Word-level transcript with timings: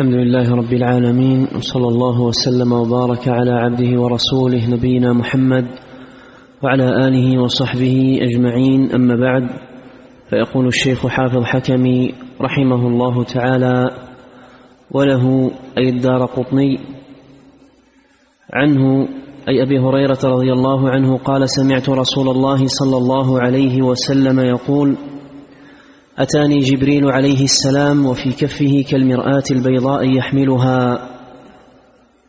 الحمد 0.00 0.14
لله 0.14 0.50
رب 0.50 0.72
العالمين 0.72 1.48
وصلى 1.56 1.88
الله 1.88 2.20
وسلم 2.20 2.72
وبارك 2.72 3.28
على 3.28 3.50
عبده 3.50 4.00
ورسوله 4.00 4.70
نبينا 4.70 5.12
محمد 5.12 5.66
وعلى 6.62 7.08
آله 7.08 7.42
وصحبه 7.42 8.18
أجمعين. 8.22 8.92
أما 8.92 9.16
بعد 9.16 9.48
فيقول 10.30 10.66
الشيخ 10.66 11.06
حافظ 11.06 11.44
حكمي 11.44 12.14
رحمه 12.40 12.88
الله 12.88 13.24
تعالى 13.24 13.90
وله 14.90 15.50
أي 15.78 15.88
الدار 15.88 16.24
قطني؟ 16.24 16.78
عنه 18.52 19.08
أي 19.48 19.62
أبي 19.62 19.78
هريرة 19.78 20.20
رضي 20.24 20.52
الله 20.52 20.90
عنه 20.90 21.18
قال 21.18 21.50
سمعت 21.50 21.88
رسول 21.88 22.28
الله 22.28 22.66
صلى 22.66 22.96
الله 22.96 23.40
عليه 23.40 23.82
وسلم 23.82 24.40
يقول 24.40 24.96
أتاني 26.20 26.58
جبريل 26.58 27.10
عليه 27.10 27.44
السلام 27.44 28.06
وفي 28.06 28.32
كفه 28.32 28.84
كالمرآة 28.90 29.42
البيضاء 29.50 30.16
يحملها 30.16 31.08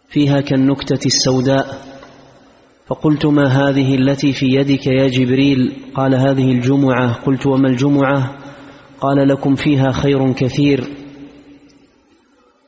فيها 0.10 0.42
كالنكتة 0.42 1.06
السوداء 1.06 1.66
فقلت 2.88 3.26
ما 3.26 3.48
هذه 3.48 3.96
التي 3.96 4.34
في 4.34 4.46
يدك 4.46 4.88
يا 4.88 5.08
جبريل؟ 5.08 5.74
قال 5.96 6.16
هذه 6.16 6.52
الجمعة. 6.52 7.14
قلت 7.14 7.48
وما 7.48 7.68
الجمعة؟ 7.68 8.38
قال 9.02 9.28
لكم 9.28 9.56
فيها 9.56 9.92
خير 9.92 10.34
كثير. 10.34 10.84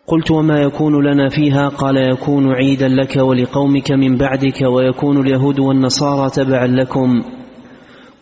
قلت 0.08 0.32
وما 0.32 0.60
يكون 0.60 1.06
لنا 1.06 1.30
فيها؟ 1.30 1.68
قال 1.68 1.98
يكون 1.98 2.54
عيدا 2.54 2.88
لك 2.88 3.16
ولقومك 3.16 3.92
من 3.92 4.18
بعدك 4.18 4.62
ويكون 4.62 5.20
اليهود 5.20 5.60
والنصارى 5.60 6.30
تبعا 6.30 6.68
لكم. 6.68 7.24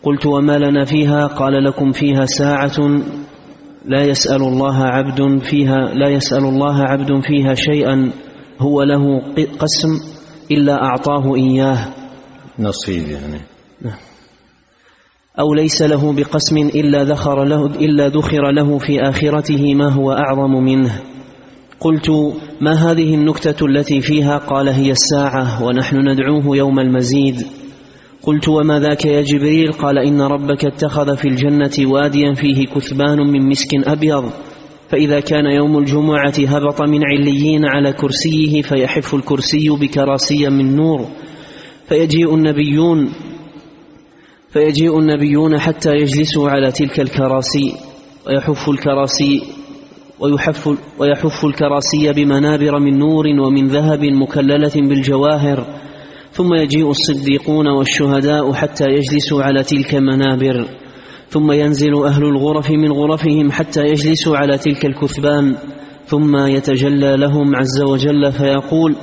قلت 0.02 0.26
وما 0.26 0.58
لنا 0.58 0.84
فيها؟ 0.84 1.26
قال 1.26 1.64
لكم 1.64 1.92
فيها 1.92 2.26
ساعة 2.26 3.02
لا 3.84 4.04
يسأل 4.04 4.42
الله 4.42 4.84
عبد 4.84 5.42
فيها 5.42 5.94
لا 5.94 6.08
يسأل 6.08 6.44
الله 6.44 6.82
عبد 6.82 7.20
فيها 7.22 7.54
شيئا 7.54 8.12
هو 8.58 8.82
له 8.82 9.22
قسم 9.58 9.88
إلا 10.50 10.82
أعطاه 10.84 11.34
إياه. 11.36 11.88
نصيب 12.58 13.08
يعني. 13.08 13.40
أو 15.38 15.54
ليس 15.54 15.82
له 15.82 16.12
بقسم 16.12 16.56
إلا 16.56 17.04
ذخر 17.04 17.44
له 17.44 17.66
إلا 17.66 18.08
ذخر 18.08 18.50
له 18.50 18.78
في 18.78 19.00
آخرته 19.00 19.74
ما 19.74 19.88
هو 19.88 20.12
أعظم 20.12 20.64
منه. 20.64 21.00
قلت 21.80 22.10
ما 22.60 22.72
هذه 22.72 23.14
النكتة 23.14 23.66
التي 23.66 24.00
فيها؟ 24.00 24.38
قال 24.38 24.68
هي 24.68 24.90
الساعة 24.90 25.64
ونحن 25.64 25.96
ندعوه 25.96 26.56
يوم 26.56 26.78
المزيد. 26.80 27.46
قلت 28.22 28.48
وما 28.48 28.78
ذاك 28.80 29.04
يا 29.06 29.22
جبريل؟ 29.22 29.72
قال 29.72 29.98
إن 29.98 30.20
ربك 30.20 30.64
اتخذ 30.64 31.16
في 31.16 31.28
الجنة 31.28 31.92
واديا 31.92 32.34
فيه 32.34 32.66
كثبان 32.66 33.18
من 33.18 33.48
مسك 33.48 33.88
أبيض 33.88 34.30
فإذا 34.88 35.20
كان 35.20 35.46
يوم 35.46 35.78
الجمعة 35.78 36.34
هبط 36.38 36.82
من 36.82 37.00
عليين 37.04 37.64
على 37.64 37.92
كرسيه 37.92 38.62
فيحف 38.62 39.14
الكرسي 39.14 39.68
بكراسي 39.68 40.48
من 40.48 40.76
نور 40.76 41.06
فيجيء 41.88 42.34
النبيون 42.34 43.12
فيجيء 44.50 44.98
النبيون 44.98 45.58
حتى 45.58 45.90
يجلسوا 45.90 46.50
على 46.50 46.72
تلك 46.72 47.00
الكراسي 47.00 47.74
ويحف 48.26 48.68
الكراسي 48.68 49.42
ويحف, 50.20 50.68
ويحف 50.98 51.44
الكراسي 51.44 52.12
بمنابر 52.12 52.78
من 52.78 52.98
نور 52.98 53.26
ومن 53.26 53.66
ذهب 53.66 54.04
مكللة 54.04 54.72
بالجواهر 54.74 55.66
ثم 56.32 56.54
يجيء 56.54 56.90
الصديقون 56.90 57.68
والشهداء 57.68 58.52
حتى 58.52 58.84
يجلسوا 58.84 59.42
على 59.42 59.62
تلك 59.62 59.94
المنابر 59.94 60.68
ثم 61.28 61.52
ينزل 61.52 62.04
أهل 62.04 62.24
الغرف 62.24 62.70
من 62.70 62.92
غرفهم 62.92 63.50
حتى 63.50 63.80
يجلسوا 63.80 64.36
على 64.36 64.58
تلك 64.58 64.86
الكثبان. 64.86 65.56
ثم 66.06 66.36
يتجلى 66.46 67.16
لهم 67.16 67.56
عز 67.56 67.82
وجل 67.82 68.32
فيقول 68.32 68.96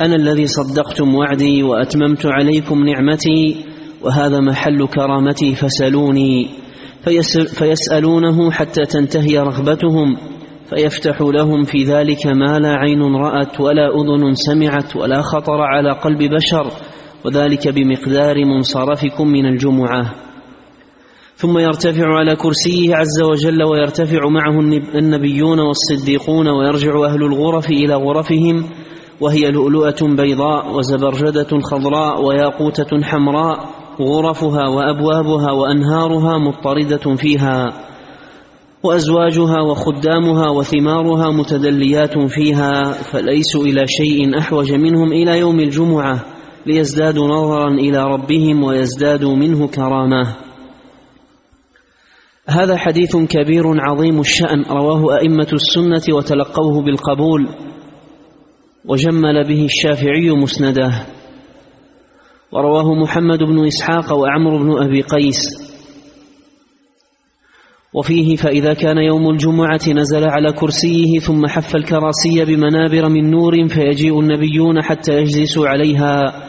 أنا 0.00 0.14
الذي 0.16 0.46
صدقتم 0.46 1.14
وعدي 1.14 1.62
وأتممت 1.62 2.26
عليكم 2.26 2.84
نعمتي 2.84 3.64
وهذا 4.02 4.40
محل 4.40 4.86
كرامتي 4.86 5.54
فسلوني 5.54 6.48
فيسألونه 7.58 8.50
حتى 8.50 8.84
تنتهي 8.84 9.38
رغبتهم. 9.38 10.16
فيفتح 10.70 11.20
لهم 11.20 11.64
في 11.64 11.84
ذلك 11.84 12.26
ما 12.26 12.58
لا 12.58 12.74
عين 12.76 13.14
رأت 13.14 13.60
ولا 13.60 13.88
أذن 13.88 14.34
سمعت 14.34 14.96
ولا 14.96 15.20
خطر 15.20 15.60
على 15.60 15.92
قلب 15.92 16.18
بشر 16.18 16.70
وذلك 17.24 17.68
بمقدار 17.68 18.44
منصرفكم 18.44 19.28
من 19.28 19.46
الجمعة. 19.46 20.14
ثم 21.36 21.58
يرتفع 21.58 22.06
على 22.06 22.36
كرسيه 22.36 22.94
عز 22.94 23.22
وجل 23.22 23.62
ويرتفع 23.62 24.28
معه 24.28 24.60
النبيون 24.94 25.60
والصديقون 25.60 26.48
ويرجع 26.48 27.04
أهل 27.04 27.22
الغرف 27.22 27.70
إلى 27.70 27.94
غرفهم 27.94 28.64
وهي 29.20 29.50
لؤلؤة 29.50 30.16
بيضاء 30.16 30.76
وزبرجدة 30.76 31.60
خضراء 31.60 32.24
وياقوتة 32.24 33.02
حمراء 33.02 33.68
غرفها 34.00 34.68
وأبوابها 34.68 35.52
وأنهارها 35.52 36.38
مضطردة 36.38 37.14
فيها. 37.14 37.72
وأزواجها 38.86 39.60
وخدامها 39.60 40.48
وثمارها 40.48 41.30
متدليات 41.30 42.18
فيها 42.18 42.92
فليسوا 42.92 43.64
إلى 43.64 43.86
شيء 43.86 44.38
أحوج 44.38 44.72
منهم 44.72 45.12
إلى 45.12 45.38
يوم 45.38 45.60
الجمعة 45.60 46.24
ليزدادوا 46.66 47.28
نظرا 47.28 47.70
إلى 47.70 48.04
ربهم 48.04 48.62
ويزدادوا 48.64 49.36
منه 49.36 49.66
كرامة. 49.68 50.36
هذا 52.48 52.76
حديث 52.76 53.16
كبير 53.16 53.64
عظيم 53.66 54.20
الشأن 54.20 54.62
رواه 54.62 55.16
أئمة 55.18 55.48
السنة 55.52 56.16
وتلقوه 56.16 56.82
بالقبول 56.82 57.48
وجمل 58.84 59.48
به 59.48 59.64
الشافعي 59.64 60.30
مسنده. 60.30 61.06
ورواه 62.52 62.94
محمد 62.94 63.38
بن 63.38 63.66
إسحاق 63.66 64.12
وعمرو 64.12 64.58
بن 64.58 64.82
أبي 64.82 65.02
قيس. 65.02 65.66
وفيه 67.96 68.36
فإذا 68.36 68.74
كان 68.74 68.98
يوم 68.98 69.30
الجمعة 69.30 69.80
نزل 69.88 70.24
على 70.24 70.52
كرسيه 70.52 71.18
ثم 71.18 71.46
حف 71.46 71.76
الكراسي 71.76 72.44
بمنابر 72.44 73.08
من 73.08 73.30
نور 73.30 73.68
فيجيء 73.68 74.20
النبيون 74.20 74.82
حتى 74.82 75.12
يجلسوا 75.12 75.68
عليها. 75.68 76.42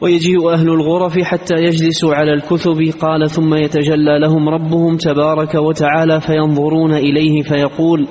ويجيء 0.00 0.52
أهل 0.52 0.68
الغرف 0.68 1.18
حتى 1.18 1.54
يجلسوا 1.54 2.14
على 2.14 2.32
الكثب. 2.32 2.92
قال 3.00 3.30
ثم 3.30 3.54
يتجلى 3.54 4.18
لهم 4.18 4.48
ربهم 4.48 4.96
تبارك 4.96 5.54
وتعالى 5.54 6.20
فينظرون 6.20 6.94
إليه 6.94 7.42
فيقول 7.42 8.08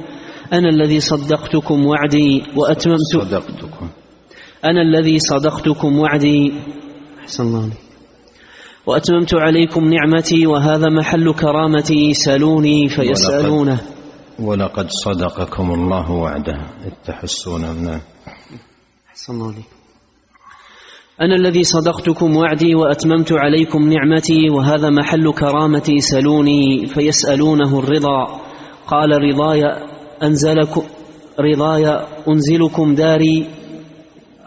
أنا 0.54 0.70
الذي 0.70 1.00
صدقتكم 1.00 1.86
وعدي 1.86 2.44
وأتممت 2.56 2.98
صدقتكم. 3.14 3.88
أنا 4.66 4.82
الذي 4.82 5.20
صدقتكم 5.20 6.00
وعدي. 6.00 6.54
أحسن 7.24 7.44
الله 7.44 7.62
عليك. 7.62 7.87
وأتممت 8.88 9.36
عليكم 9.36 9.94
نعمتي 9.94 10.48
وهذا 10.48 10.90
محل 10.90 11.34
كرامتي 11.34 12.14
سألوني 12.14 12.90
فيسألونه. 12.90 13.80
ولقد 14.40 14.88
صدقكم 14.90 15.74
الله 15.74 16.12
وعده 16.12 16.60
إذ 16.86 16.92
تحسون 17.06 17.62
نعم 17.62 18.02
أحسن 19.10 19.34
الله 19.34 19.46
عليك. 19.46 19.66
أنا 21.22 21.36
الذي 21.36 21.64
صدقتكم 21.64 22.36
وعدي 22.36 22.76
وأتممت 22.76 23.32
عليكم 23.32 23.90
نعمتي 23.90 24.50
وهذا 24.50 24.90
محل 24.90 25.32
كرامتي 25.32 26.00
سلوني 26.00 26.86
فيسألونه 26.86 27.80
الرضا. 27.80 28.40
قال 28.88 29.10
رضاي 29.22 29.64
أنزلكم 30.24 30.84
رضاي 31.40 31.86
أنزلكم 32.28 32.96
داري 32.96 33.48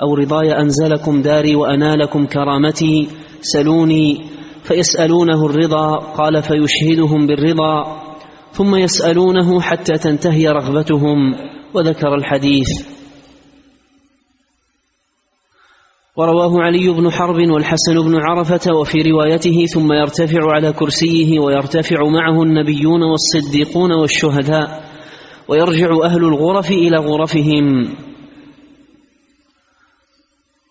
أو 0.03 0.15
رضاي 0.15 0.53
أنزلكم 0.53 1.23
داري 1.23 1.57
وأنالكم 1.57 2.27
كرامتي. 2.27 3.09
سلوني 3.41 4.25
فيسألونه 4.65 5.47
الرضا 5.47 5.97
قال 5.97 6.43
فيشهدهم 6.43 7.27
بالرضا 7.27 8.03
ثم 8.53 8.77
يسألونه 8.77 9.61
حتى 9.61 9.93
تنتهي 9.93 10.49
رغبتهم 10.49 11.35
وذكر 11.75 12.15
الحديث. 12.15 12.69
ورواه 16.17 16.63
علي 16.63 16.89
بن 16.89 17.11
حرب 17.11 17.51
والحسن 17.51 17.95
بن 17.95 18.17
عرفة 18.17 18.75
وفي 18.75 18.99
روايته 19.03 19.67
ثم 19.67 19.93
يرتفع 19.93 20.39
على 20.43 20.73
كرسيه 20.73 21.39
ويرتفع 21.39 22.09
معه 22.09 22.43
النبيون 22.43 23.03
والصديقون 23.03 23.93
والشهداء 23.93 24.85
ويرجع 25.49 26.05
أهل 26.05 26.25
الغرف 26.25 26.71
إلى 26.71 26.97
غرفهم. 26.97 27.89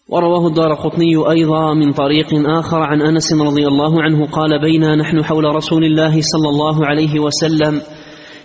ورواه 0.10 0.48
الدار 0.48 0.74
قطني 0.74 1.32
أيضا 1.32 1.74
من 1.74 1.92
طريق 1.94 2.28
آخر 2.60 2.78
عن 2.78 3.02
أنس 3.02 3.34
رضي 3.34 3.68
الله 3.68 4.04
عنه 4.04 4.26
قال 4.26 4.62
بينا 4.62 4.96
نحن 4.96 5.24
حول 5.24 5.56
رسول 5.56 5.86
الله 5.86 6.12
صلى 6.12 6.50
الله 6.50 6.86
عليه 6.86 7.20
وسلم 7.20 7.82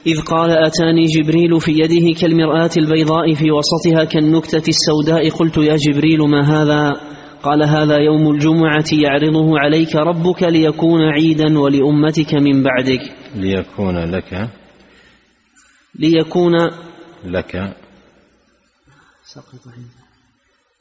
إذ 0.07 0.21
قال 0.21 0.51
أتاني 0.51 1.05
جبريل 1.05 1.61
في 1.61 1.73
يده 1.73 2.21
كالمرآة 2.21 2.71
البيضاء 2.77 3.35
في 3.35 3.51
وسطها 3.51 4.05
كالنكتة 4.05 4.63
السوداء 4.69 5.31
قلت 5.31 5.57
يا 5.57 5.77
جبريل 5.77 6.21
ما 6.21 6.63
هذا؟ 6.63 6.93
قال 7.43 7.63
هذا 7.63 7.97
يوم 7.97 8.31
الجمعة 8.31 8.85
يعرضه 8.93 9.59
عليك 9.59 9.97
ربك 9.97 10.43
ليكون 10.43 11.01
عيدا 11.03 11.59
ولأمتك 11.59 12.35
من 12.35 12.63
بعدك. 12.63 13.01
ليكون 13.35 13.99
لك؟ 14.11 14.51
ليكون 15.99 16.55
لك. 17.25 17.75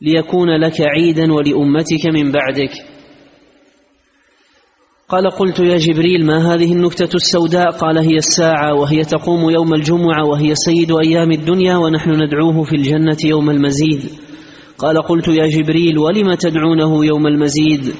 ليكون 0.03 0.49
لك 0.59 0.81
عيدا 0.81 1.33
ولأمتك 1.33 2.05
من 2.13 2.31
بعدك. 2.31 2.71
قال 5.09 5.29
قلت 5.29 5.59
يا 5.59 5.77
جبريل 5.77 6.25
ما 6.25 6.53
هذه 6.53 6.73
النكتة 6.73 7.15
السوداء؟ 7.15 7.69
قال 7.71 7.97
هي 7.97 8.17
الساعة 8.17 8.73
وهي 8.73 9.03
تقوم 9.03 9.49
يوم 9.49 9.73
الجمعة 9.73 10.25
وهي 10.25 10.55
سيد 10.55 10.91
أيام 10.91 11.31
الدنيا 11.31 11.77
ونحن 11.77 12.09
ندعوه 12.09 12.63
في 12.63 12.75
الجنة 12.75 13.17
يوم 13.25 13.49
المزيد. 13.49 14.01
قال 14.77 14.97
قلت 14.97 15.27
يا 15.27 15.47
جبريل 15.47 15.97
ولم 15.97 16.33
تدعونه 16.33 17.05
يوم 17.05 17.27
المزيد؟ 17.27 17.93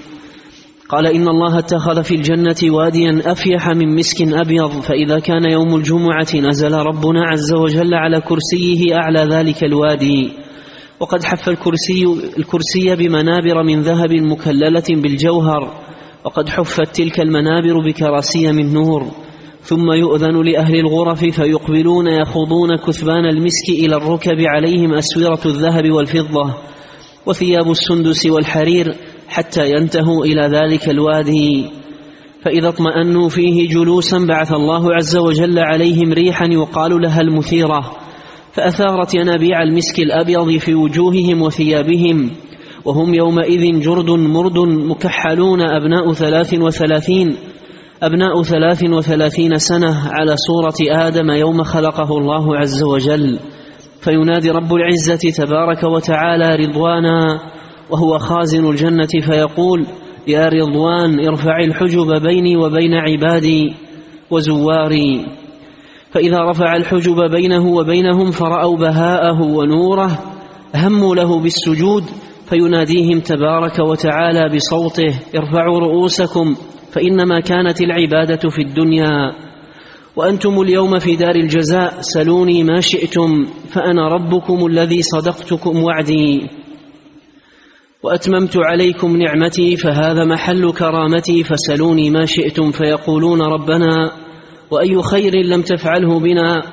قال 0.90 1.08
إن 1.08 1.28
الله 1.28 1.60
اتخذ 1.60 2.04
في 2.04 2.16
الجنة 2.16 2.76
واديا 2.76 3.22
أفيح 3.26 3.68
من 3.70 3.96
مسك 3.96 4.22
أبيض 4.22 4.70
فإذا 4.70 5.20
كان 5.20 5.52
يوم 5.52 5.76
الجمعة 5.76 6.36
نزل 6.36 6.74
ربنا 6.74 7.24
عز 7.28 7.54
وجل 7.54 7.94
على 7.94 8.22
كرسيه 8.22 8.96
أعلى 8.96 9.36
ذلك 9.36 9.64
الوادي. 9.64 10.32
وقد 11.04 11.24
حف 11.24 11.50
الكرسي, 11.50 12.04
الكرسي 12.38 12.96
بمنابر 12.96 13.64
من 13.64 13.82
ذهب 13.82 14.12
مكللة 14.12 14.84
بالجوهر 14.90 15.74
وقد 16.26 16.50
حفت 16.50 16.96
تلك 16.96 17.20
المنابر 17.20 17.86
بكراسي 17.86 18.52
من 18.52 18.74
نور 18.74 19.12
ثم 19.62 19.92
يؤذن 19.92 20.42
لأهل 20.42 20.76
الغرف 20.76 21.26
فيقبلون 21.26 22.08
يخوضون 22.08 22.78
كثبان 22.78 23.26
المسك 23.26 23.70
إلى 23.70 23.96
الركب 23.96 24.38
عليهم 24.40 24.94
أسورة 24.94 25.40
الذهب 25.46 25.92
والفضة 25.92 26.54
وثياب 27.26 27.72
السندس 27.72 28.26
والحرير 28.26 28.96
حتى 29.28 29.72
ينتهوا 29.72 30.26
إلى 30.26 30.42
ذلك 30.42 30.90
الوادي. 30.90 31.66
فإذا 32.46 32.70
اطمأنوا 32.70 33.30
فيه 33.30 33.68
جلوسا 33.68 34.18
بعث 34.28 34.52
الله 34.52 34.96
عز 34.96 35.18
وجل 35.18 35.60
عليهم 35.60 36.14
ريحا 36.14 36.46
يقال 36.46 37.02
لها 37.02 37.22
المثيرة. 37.22 38.03
فأثارت 38.54 39.16
ينابيع 39.16 39.64
المسك 39.64 40.00
الأبيض 40.00 40.58
في 40.58 40.76
وجوههم 40.76 41.42
وثيابهم 41.42 42.32
وهم 42.86 43.14
يومئذ 43.14 43.80
جرد 43.80 44.10
مرد 44.10 44.58
مكحلون 44.60 45.62
أبناء 45.62 46.14
ثلاث 46.14 46.54
وثلاثين 46.54 47.36
أبناء 48.04 48.44
ثلاث 48.44 48.84
وثلاثين 48.84 49.58
سنة 49.58 50.10
على 50.12 50.36
صورة 50.38 51.08
آدم 51.08 51.32
يوم 51.32 51.64
خلقه 51.64 52.18
الله 52.18 52.58
عز 52.58 52.84
وجل. 52.84 53.40
فينادي 54.02 54.50
رب 54.50 54.74
العزة 54.74 55.32
تبارك 55.38 55.84
وتعالى 55.84 56.56
رضوانا 56.56 57.40
وهو 57.90 58.18
خازن 58.18 58.70
الجنة 58.70 59.08
فيقول 59.26 59.86
يا 60.28 60.46
رضوان 60.46 61.28
ارفع 61.28 61.60
الحجب 61.60 62.22
بيني 62.22 62.58
وبين 62.58 62.94
عبادي 62.94 63.74
وزواري. 64.32 65.26
فإذا 66.14 66.38
رفع 66.50 66.76
الحجب 66.76 67.32
بينه 67.32 67.68
وبينهم 67.68 68.32
فرأوا 68.32 68.78
بهاءه 68.78 69.42
ونوره 69.42 70.20
هموا 70.76 71.16
له 71.16 71.40
بالسجود 71.40 72.04
فيناديهم 72.50 73.20
تبارك 73.20 73.80
وتعالى 73.80 74.56
بصوته 74.56 75.20
ارفعوا 75.36 75.80
رؤوسكم 75.80 76.56
فإنما 76.92 77.40
كانت 77.40 77.82
العبادة 77.82 78.50
في 78.50 78.62
الدنيا. 78.62 79.34
وأنتم 80.16 80.62
اليوم 80.62 81.00
في 81.00 81.16
دار 81.16 81.36
الجزاء 81.36 81.98
سلوني 82.02 82.64
ما 82.64 82.80
شئتم 82.80 83.46
فأنا 83.70 84.08
ربكم 84.08 84.66
الذي 84.66 85.02
صدقتكم 85.02 85.84
وعدي. 85.84 86.50
وأتممت 88.04 88.58
عليكم 88.58 89.18
نعمتي 89.18 89.76
فهذا 89.76 90.26
محل 90.26 90.72
كرامتي 90.72 91.44
فسلوني 91.44 92.10
ما 92.10 92.26
شئتم 92.26 92.72
فيقولون 92.72 93.42
ربنا 93.42 94.12
وأي 94.74 95.02
خير 95.02 95.36
لم 95.36 95.62
تفعله 95.62 96.20
بنا. 96.20 96.64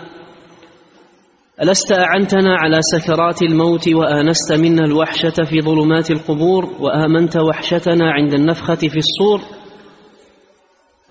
ألست 1.62 1.92
أعنتنا 1.92 2.56
على 2.56 2.80
سكرات 2.82 3.42
الموت 3.42 3.88
وآنست 3.88 4.52
منا 4.52 4.84
الوحشة 4.84 5.44
في 5.44 5.60
ظلمات 5.60 6.10
القبور 6.10 6.64
وآمنت 6.80 7.36
وحشتنا 7.36 8.12
عند 8.12 8.34
النفخة 8.34 8.74
في 8.74 8.98
الصور؟ 8.98 9.40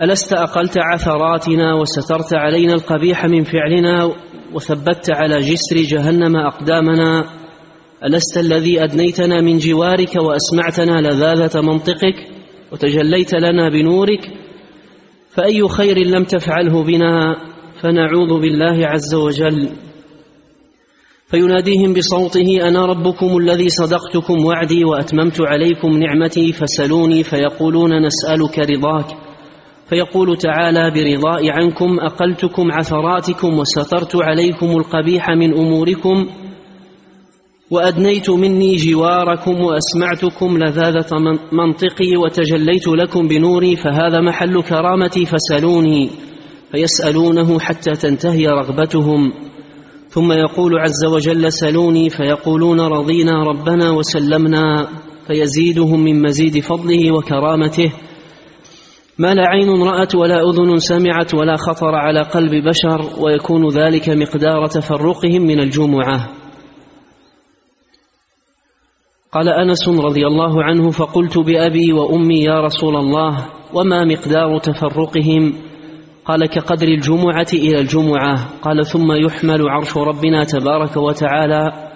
ألست 0.01 0.33
أقلت 0.33 0.77
عثراتنا 0.77 1.74
وسترت 1.74 2.33
علينا 2.33 2.74
القبيح 2.74 3.25
من 3.25 3.44
فعلنا 3.44 4.12
وثبت 4.53 5.12
على 5.12 5.39
جسر 5.39 5.75
جهنم 5.75 6.35
أقدامنا؟ 6.35 7.25
ألست 8.06 8.38
الذي 8.38 8.83
أدنيتنا 8.83 9.42
من 9.42 9.57
جوارك 9.57 10.15
وأسمعتنا 10.15 11.01
لذاذة 11.01 11.62
منطقك 11.62 12.15
وتجليت 12.71 13.33
لنا 13.33 13.69
بنورك 13.69 14.31
فأي 15.30 15.68
خير 15.68 15.98
لم 15.98 16.24
تفعله 16.24 16.84
بنا 16.84 17.36
فنعوذ 17.81 18.42
بالله 18.42 18.88
عز 18.88 19.16
وجل. 19.16 19.70
فيناديهم 21.28 21.94
بصوته 21.94 22.68
أنا 22.68 22.86
ربكم 22.86 23.38
الذي 23.38 23.70
صدقتكم 23.70 24.46
وعدي 24.46 24.86
وأتممت 24.86 25.42
عليكم 25.42 25.98
نعمتي 25.98 26.54
فسلوني 26.54 27.24
فيقولون 27.24 28.06
نسألك 28.06 28.60
رضاك. 28.60 29.06
فيقول 29.90 30.38
تعالى 30.38 30.92
برضاء 30.92 31.50
عنكم 31.50 32.00
أقلتكم 32.00 32.72
عثراتكم 32.72 33.60
وسترت 33.60 34.16
عليكم 34.16 34.72
القبيح 34.72 35.30
من 35.30 35.58
أموركم. 35.58 36.30
وأدنيت 37.71 38.30
مني 38.30 38.75
جواركم 38.75 39.56
وأسمعتكم 39.62 40.57
لذاذة 40.57 41.18
منطقي 41.51 42.18
وتجليت 42.18 42.88
لكم 42.88 43.27
بنوري 43.27 43.75
فهذا 43.75 44.21
محل 44.21 44.62
كرامتي 44.62 45.25
فسلوني 45.25 46.10
فيسألونه 46.71 47.60
حتى 47.60 47.92
تنتهي 47.92 48.48
رغبتهم. 48.48 49.33
ثم 50.10 50.31
يقول 50.31 50.80
عز 50.80 51.06
وجل 51.13 51.51
سلوني 51.51 52.10
فيقولون 52.10 52.80
رضينا 52.80 53.44
ربنا 53.44 53.92
وسلمنا 53.92 54.88
فيزيدهم 55.27 56.04
من 56.04 56.21
مزيد 56.21 56.60
فضله 56.60 57.12
وكرامته. 57.12 57.92
ما 59.19 59.33
لا 59.33 59.44
عين 59.48 59.81
رأت 59.81 60.16
ولا 60.16 60.50
أذن 60.50 60.77
سمعت 60.77 61.33
ولا 61.33 61.56
خطر 61.56 61.95
على 61.95 62.21
قلب 62.21 62.51
بشر 62.51 63.21
ويكون 63.24 63.68
ذلك 63.68 64.10
مقدار 64.10 64.66
تفرقهم 64.66 65.42
من 65.42 65.60
الجمعة. 65.60 66.38
قال 69.31 69.50
أنس 69.50 69.90
رضي 69.90 70.28
الله 70.28 70.64
عنه 70.64 70.92
فقلت 70.92 71.38
بأبي 71.38 71.94
وأمي 71.94 72.44
يا 72.44 72.62
رسول 72.62 72.96
الله 72.96 73.46
وما 73.74 74.06
مقدار 74.06 74.60
تفرقهم؟ 74.60 75.54
قال 76.26 76.46
كقدر 76.46 76.88
الجمعة 76.88 77.48
إلى 77.54 77.80
الجمعة. 77.80 78.60
قال 78.62 78.86
ثم 78.86 79.12
يحمل 79.12 79.70
عرش 79.70 79.98
ربنا 79.98 80.44
تبارك 80.44 80.98
وتعالى. 80.98 81.92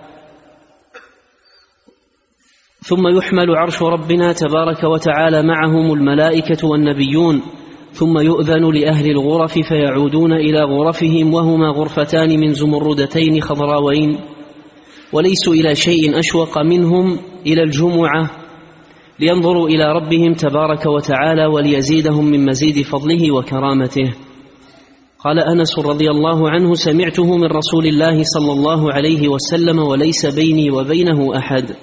ثم 2.79 3.07
يحمل 3.17 3.55
عرش 3.55 3.81
ربنا 3.81 4.33
تبارك 4.33 4.83
وتعالى 4.83 5.43
معهم 5.43 5.93
الملائكة 5.93 6.67
والنبيون. 6.67 7.41
ثم 7.91 8.19
يؤذن 8.19 8.71
لأهل 8.71 9.11
الغرف 9.11 9.53
فيعودون 9.59 10.33
إلى 10.33 10.63
غرفهم 10.63 11.33
وهما 11.33 11.67
غرفتان 11.67 12.39
من 12.39 12.53
زمردتين 12.53 13.41
خضراوين. 13.41 14.32
وليسوا 15.13 15.53
إلى 15.53 15.75
شيء 15.75 16.19
أشوق 16.19 16.57
منهم 16.57 17.19
إلى 17.45 17.63
الجمعة 17.63 18.31
لينظروا 19.19 19.67
إلى 19.67 19.83
ربهم 19.83 20.33
تبارك 20.33 20.85
وتعالى 20.85 21.45
وليزيدهم 21.45 22.25
من 22.25 22.45
مزيد 22.45 22.85
فضله 22.85 23.31
وكرامته. 23.31 24.13
قال 25.19 25.39
أنس 25.39 25.79
رضي 25.79 26.09
الله 26.09 26.49
عنه 26.49 26.73
سمعته 26.73 27.37
من 27.37 27.45
رسول 27.45 27.87
الله 27.87 28.23
صلى 28.23 28.51
الله 28.51 28.93
عليه 28.93 29.27
وسلم 29.27 29.79
وليس 29.79 30.25
بيني 30.25 30.71
وبينه 30.71 31.37
أحد. 31.37 31.75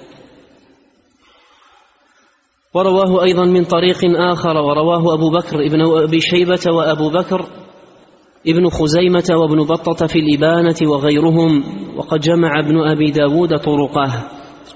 ورواه 2.73 3.23
أيضا 3.23 3.45
من 3.45 3.63
طريق 3.63 3.97
آخر 4.31 4.57
ورواه 4.57 5.13
أبو 5.13 5.29
بكر 5.29 5.65
ابن 5.65 5.81
أبي 5.81 6.19
شيبة 6.21 6.75
وأبو 6.75 7.09
بكر 7.09 7.45
ابن 8.47 8.69
خزيمة 8.69 9.39
وابن 9.41 9.63
بطة 9.63 10.07
في 10.07 10.19
الإبانة 10.19 10.75
وغيرهم 10.81 11.63
وقد 11.97 12.19
جمع 12.19 12.59
ابن 12.59 12.89
أبي 12.89 13.11
داود 13.11 13.49
طرقه. 13.49 14.27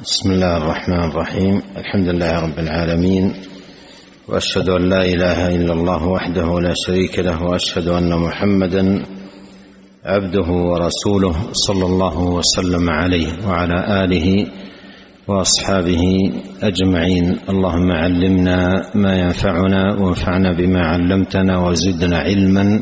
بسم 0.02 0.32
الله 0.32 0.58
الرحمن 0.58 1.04
الرحيم. 1.10 1.62
الحمد 1.78 2.08
لله 2.08 2.40
رب 2.40 2.60
العالمين 2.60 3.34
وأشهد 4.30 4.70
أن 4.70 4.90
لا 4.90 5.02
إله 5.06 5.56
إلا 5.56 5.74
الله 5.74 6.08
وحده 6.08 6.60
لا 6.60 6.74
شريك 6.76 7.20
له 7.20 7.44
وأشهد 7.44 7.88
أن 7.88 8.20
محمدا 8.20 9.04
عبده 10.06 10.48
ورسوله 10.52 11.36
صلى 11.52 11.86
الله 11.86 12.20
وسلم 12.20 12.90
عليه 12.90 13.48
وعلى 13.48 14.04
آله 14.04 14.48
وأصحابه 15.28 16.04
أجمعين. 16.64 17.38
اللهم 17.50 17.92
علمنا 17.92 18.92
ما 18.96 19.20
ينفعنا 19.20 19.96
وانفعنا 20.00 20.58
بما 20.58 20.82
علمتنا 20.82 21.68
وزدنا 21.68 22.18
علما. 22.18 22.80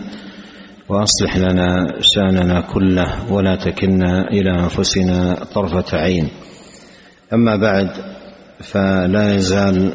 وأصلح 0.90 1.38
لنا 1.38 1.98
شأننا 2.02 2.62
كله 2.62 3.34
ولا 3.34 3.56
تكلنا 3.56 4.28
إلى 4.28 4.52
أنفسنا 4.52 5.44
طرفة 5.54 5.98
عين. 5.98 6.28
أما 7.34 7.56
بعد 7.56 7.90
فلا 8.60 9.36
يزال 9.36 9.94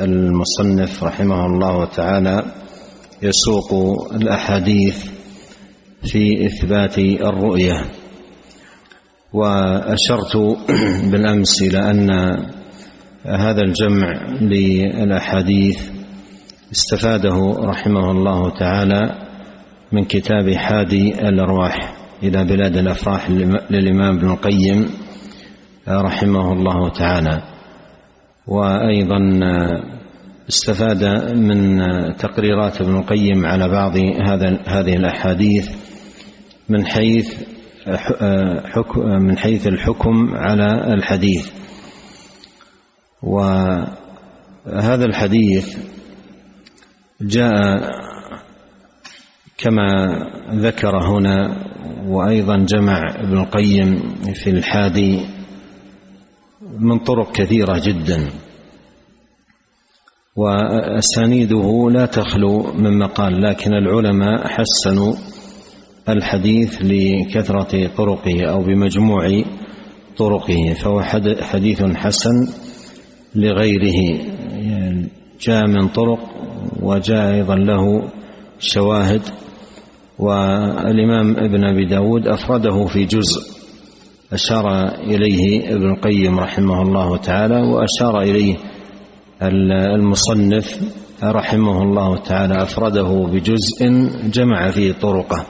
المصنف 0.00 1.04
رحمه 1.04 1.46
الله 1.46 1.84
تعالى 1.84 2.42
يسوق 3.22 3.72
الأحاديث 4.14 5.04
في 6.04 6.46
إثبات 6.46 6.98
الرؤية. 6.98 7.84
وأشرت 9.32 10.36
بالأمس 11.10 11.62
إلى 11.62 11.90
أن 11.90 12.10
هذا 13.26 13.60
الجمع 13.60 14.36
للأحاديث 14.40 15.90
استفاده 16.72 17.54
رحمه 17.58 18.10
الله 18.10 18.58
تعالى 18.58 19.21
من 19.92 20.04
كتاب 20.04 20.50
حادي 20.50 21.28
الأرواح 21.28 21.94
إلى 22.22 22.44
بلاد 22.44 22.76
الأفراح 22.76 23.30
للإمام 23.70 24.16
ابن 24.16 24.30
القيم 24.30 24.90
رحمه 25.88 26.52
الله 26.52 26.90
تعالى. 26.90 27.42
وأيضا 28.46 29.18
استفاد 30.48 31.04
من 31.36 31.78
تقريرات 32.16 32.80
ابن 32.80 32.96
القيم 32.96 33.46
على 33.46 33.68
بعض 33.68 33.96
هذا 33.96 34.58
هذه 34.66 34.96
الأحاديث 34.96 35.68
من 36.68 36.86
حيث 36.86 37.42
حكم 38.64 39.00
من 39.00 39.38
حيث 39.38 39.66
الحكم 39.66 40.34
على 40.34 40.94
الحديث. 40.94 41.50
وهذا 43.22 45.04
الحديث 45.04 45.78
جاء 47.20 48.02
كما 49.62 50.18
ذكر 50.50 50.96
هنا 50.96 51.56
وأيضا 52.06 52.56
جمع 52.56 53.00
ابن 53.16 53.38
القيم 53.38 54.14
في 54.34 54.50
الحادي 54.50 55.20
من 56.78 56.98
طرق 56.98 57.32
كثيرة 57.32 57.80
جدا. 57.84 58.30
وأسانيده 60.36 61.90
لا 61.90 62.06
تخلو 62.06 62.72
من 62.72 62.98
مقال 62.98 63.42
لكن 63.42 63.74
العلماء 63.74 64.48
حسنوا 64.48 65.14
الحديث 66.08 66.78
لكثرة 66.82 67.86
طرقه 67.96 68.50
أو 68.50 68.62
بمجموع 68.62 69.42
طرقه 70.16 70.74
فهو 70.74 71.02
حديث 71.40 71.82
حسن 71.82 72.48
لغيره. 73.34 74.20
جاء 75.40 75.66
من 75.66 75.88
طرق 75.88 76.20
وجاء 76.82 77.34
أيضا 77.34 77.54
له 77.54 78.08
شواهد 78.58 79.22
والإمام 80.18 81.36
ابن 81.36 81.64
أبي 81.64 81.84
داود 81.84 82.26
أفرده 82.26 82.86
في 82.86 83.04
جزء 83.04 83.52
أشار 84.32 84.88
إليه 84.94 85.74
ابن 85.74 85.90
القيم 85.90 86.40
رحمه 86.40 86.82
الله 86.82 87.16
تعالى 87.16 87.62
وأشار 87.62 88.20
إليه 88.22 88.56
المصنف 89.94 90.92
رحمه 91.22 91.82
الله 91.82 92.16
تعالى 92.16 92.62
أفرده 92.62 93.26
بجزء 93.32 94.08
جمع 94.30 94.70
فيه 94.70 94.92
طرقه. 94.92 95.46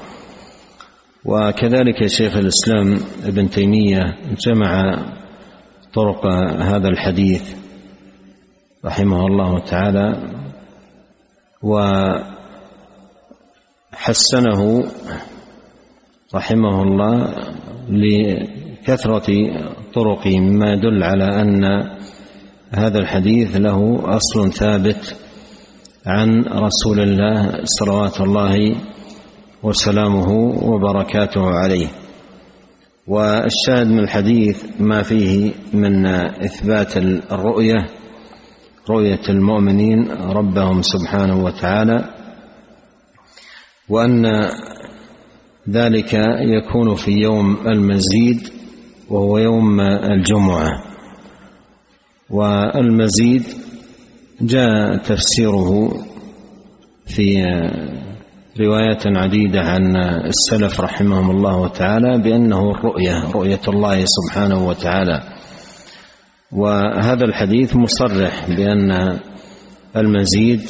وكذلك 1.25 2.07
شيخ 2.07 2.37
الإسلام 2.37 2.99
ابن 3.27 3.51
تيمية 3.51 4.17
جمع 4.47 4.99
طرق 5.95 6.27
هذا 6.63 6.89
الحديث 6.89 7.55
رحمه 8.85 9.27
الله 9.27 9.59
تعالى 9.59 10.31
وحسنه 13.93 14.85
رحمه 16.35 16.83
الله 16.83 17.35
لكثرة 17.89 19.29
طرقه 19.95 20.41
مما 20.41 20.73
يدل 20.73 21.03
على 21.03 21.25
أن 21.43 21.65
هذا 22.71 22.99
الحديث 22.99 23.57
له 23.57 24.01
أصل 24.05 24.53
ثابت 24.53 25.17
عن 26.07 26.45
رسول 26.45 27.01
الله 27.01 27.61
صلوات 27.65 28.21
الله 28.21 28.77
وسلامه 29.63 30.31
وبركاته 30.65 31.45
عليه. 31.45 31.89
والشاهد 33.07 33.87
من 33.87 33.99
الحديث 33.99 34.65
ما 34.81 35.03
فيه 35.03 35.53
من 35.73 36.07
إثبات 36.07 36.97
الرؤية 37.33 37.87
رؤية 38.91 39.23
المؤمنين 39.29 40.11
ربهم 40.11 40.83
سبحانه 40.83 41.45
وتعالى 41.45 42.12
وأن 43.89 44.25
ذلك 45.71 46.15
يكون 46.41 46.95
في 46.95 47.11
يوم 47.11 47.57
المزيد 47.67 48.49
وهو 49.11 49.39
يوم 49.39 49.81
الجمعة. 49.81 50.71
والمزيد 52.31 53.43
جاء 54.41 54.97
تفسيره 54.97 55.89
في 57.07 57.37
روايات 58.61 59.07
عديدة 59.07 59.61
عن 59.61 59.97
السلف 60.27 60.81
رحمهم 60.81 61.31
الله 61.31 61.69
تعالى 61.69 62.19
بأنه 62.19 62.71
الرؤية 62.71 63.31
رؤية 63.35 63.61
الله 63.69 64.05
سبحانه 64.05 64.67
وتعالى. 64.69 65.23
وهذا 66.53 67.25
الحديث 67.25 67.77
مصرح 67.77 68.49
بأن 68.49 69.19
المزيد 69.97 70.61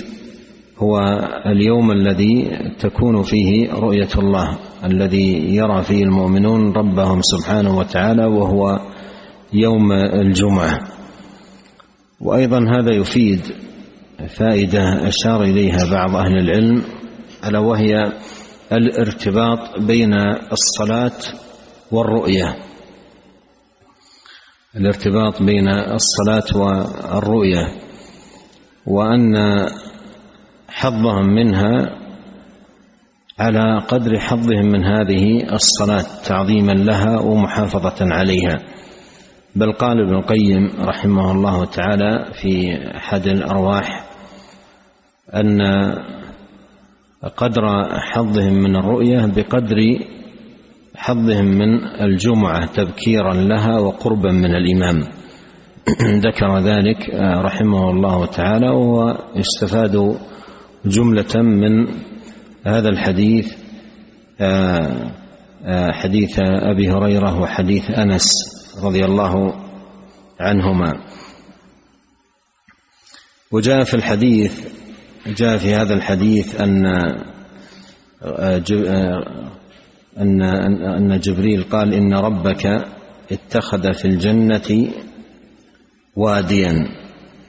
هو 0.82 0.98
اليوم 1.46 1.90
الذي 1.90 2.50
تكون 2.78 3.22
فيه 3.22 3.72
رؤية 3.72 4.08
الله 4.18 4.58
الذي 4.84 5.56
يرى 5.56 5.82
فيه 5.82 6.02
المؤمنون 6.02 6.72
ربهم 6.72 7.20
سبحانه 7.22 7.78
وتعالى 7.78 8.24
وهو 8.24 8.80
يوم 9.52 9.92
الجمعة. 9.92 10.78
وأيضا 12.20 12.58
هذا 12.58 12.94
يفيد 12.94 13.40
فائدة 14.28 15.08
أشار 15.08 15.42
إليها 15.42 15.90
بعض 15.90 16.16
أهل 16.16 16.38
العلم 16.38 16.82
ألا 17.48 17.58
وهي 17.58 18.12
الارتباط 18.72 19.78
بين 19.78 20.14
الصلاة 20.52 21.36
والرؤية. 21.92 22.56
الارتباط 24.76 25.42
بين 25.42 25.68
الصلاة 25.68 26.56
والرؤية 26.56 27.66
وأن 28.86 29.36
حظهم 30.82 31.26
منها 31.26 31.98
على 33.38 33.78
قدر 33.88 34.18
حظهم 34.18 34.66
من 34.66 34.84
هذه 34.84 35.52
الصلاة 35.52 36.04
تعظيما 36.26 36.72
لها 36.72 37.20
ومحافظة 37.20 37.94
عليها. 38.00 38.58
بل 39.56 39.72
قال 39.72 40.00
ابن 40.00 40.14
القيم 40.14 40.70
رحمه 40.80 41.32
الله 41.32 41.64
تعالى 41.64 42.32
في 42.32 42.78
أحد 42.96 43.26
الأرواح 43.26 44.04
أن 45.34 45.60
قدر 47.36 47.62
حظهم 48.12 48.54
من 48.54 48.76
الرؤية 48.76 49.26
بقدر 49.26 49.76
حظهم 50.96 51.44
من 51.44 51.84
الجمعة 52.00 52.66
تبكيرا 52.66 53.34
لها 53.34 53.78
وقربا 53.78 54.32
من 54.32 54.54
الإمام. 54.54 55.02
ذكر 56.26 56.58
ذلك 56.58 57.14
رحمه 57.44 57.90
الله 57.90 58.26
تعالى 58.26 58.68
يستفاد 59.36 60.16
جملة 60.84 61.42
من 61.42 61.86
هذا 62.66 62.88
الحديث 62.88 63.52
حديث 65.92 66.38
أبي 66.40 66.90
هريرة 66.90 67.40
وحديث 67.40 67.90
أنس 67.90 68.28
رضي 68.82 69.04
الله 69.04 69.54
عنهما. 70.40 70.92
وجاء 73.52 73.84
في 73.84 73.94
الحديث 73.94 74.68
جاء 75.26 75.56
في 75.56 75.74
هذا 75.74 75.94
الحديث 75.94 76.60
أن 76.60 76.86
أن 80.18 80.42
أن 80.82 81.20
جبريل 81.20 81.62
قال 81.62 81.94
إن 81.94 82.14
ربك 82.14 82.66
اتخذ 83.32 83.92
في 83.92 84.04
الجنة 84.04 84.92
واديا. 86.16 87.01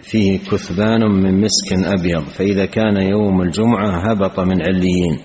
فيه 0.04 0.40
كثبان 0.40 1.02
من 1.12 1.42
مسك 1.42 1.74
أبيض 1.74 2.24
فإذا 2.24 2.66
كان 2.66 2.98
يوم 2.98 3.42
الجمعة 3.42 4.12
هبط 4.12 4.40
من 4.40 4.62
عليين. 4.62 5.20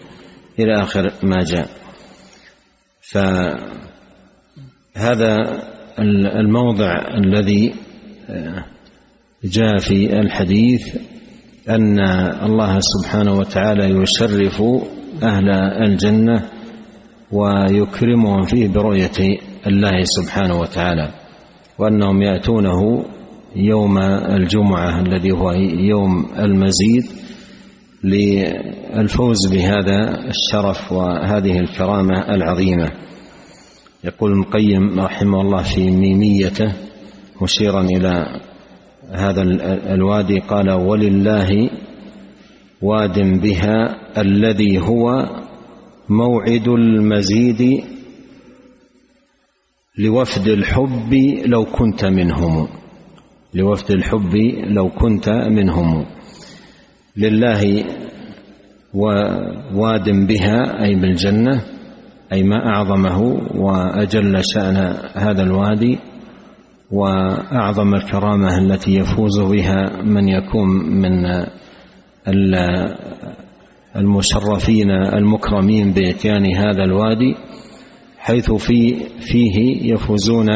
إلى 0.59 0.83
آخر 0.83 1.13
ما 1.23 1.37
جاء. 1.45 1.69
فهذا 4.97 5.37
الموضع 6.41 6.95
الذي 7.25 7.75
جاء 9.45 9.79
في 9.79 10.13
الحديث 10.21 10.97
أن 11.69 12.01
الله 12.43 12.79
سبحانه 12.81 13.33
وتعالى 13.33 13.85
يشرف 14.03 14.63
أهل 15.23 15.51
الجنة 15.87 16.49
ويكرمهم 17.33 18.43
فيه 18.43 18.69
برؤية 18.69 19.39
الله 19.67 20.05
سبحانه 20.05 20.61
وتعالى 20.61 21.11
وأنهم 21.79 22.23
يأتونه 22.23 23.05
يوم 23.57 23.99
الجمعة 23.99 25.01
الذي 25.01 25.33
هو 25.33 25.53
يوم 25.79 26.27
المزيد 26.39 27.05
للفوز 28.05 29.37
بهذا 29.53 30.29
الشرف 30.29 30.93
وهذه 30.93 31.59
الكرامة 31.59 32.35
العظيمة. 32.35 32.91
يقول 34.05 34.31
ابن 34.31 34.41
القيم 34.41 35.01
رحمه 35.01 35.41
الله 35.41 35.63
في 35.63 35.91
ميميته 35.91 36.73
مشيرا 37.43 37.81
إلى 37.81 38.41
هذا 39.13 39.43
الوادي 39.95 40.39
قال 40.39 40.71
ولله 40.71 41.71
واد 42.83 43.41
بها 43.41 43.97
الذي 44.21 44.79
هو 44.79 45.27
موعد 46.09 46.69
المزيد 46.69 47.85
لوفد 49.99 50.49
الحب 50.49 51.15
لو 51.47 51.65
كنت 51.65 52.05
منهم. 52.05 52.69
لوفد 53.55 53.91
الحب 53.91 54.35
لو 54.67 54.89
كنت 54.89 55.29
منهم. 55.29 56.07
لله 57.17 57.85
وواد 58.95 60.27
بها 60.27 60.85
أي 60.85 60.95
بالجنة 60.95 61.63
أي 62.33 62.43
ما 62.43 62.67
أعظمه 62.67 63.21
وأجل 63.55 64.41
شأن 64.55 64.77
هذا 65.15 65.43
الوادي 65.43 65.99
وأعظم 66.91 67.95
الكرامة 67.95 68.59
التي 68.59 68.95
يفوز 68.95 69.41
بها 69.41 70.03
من 70.03 70.29
يكون 70.29 70.69
من 71.01 71.45
المشرفين 73.97 74.91
المكرمين 74.91 75.93
بإتيان 75.93 76.57
هذا 76.57 76.85
الوادي 76.85 77.35
حيث 78.19 78.53
في 78.53 78.95
فيه 79.21 79.93
يفوزون 79.93 80.47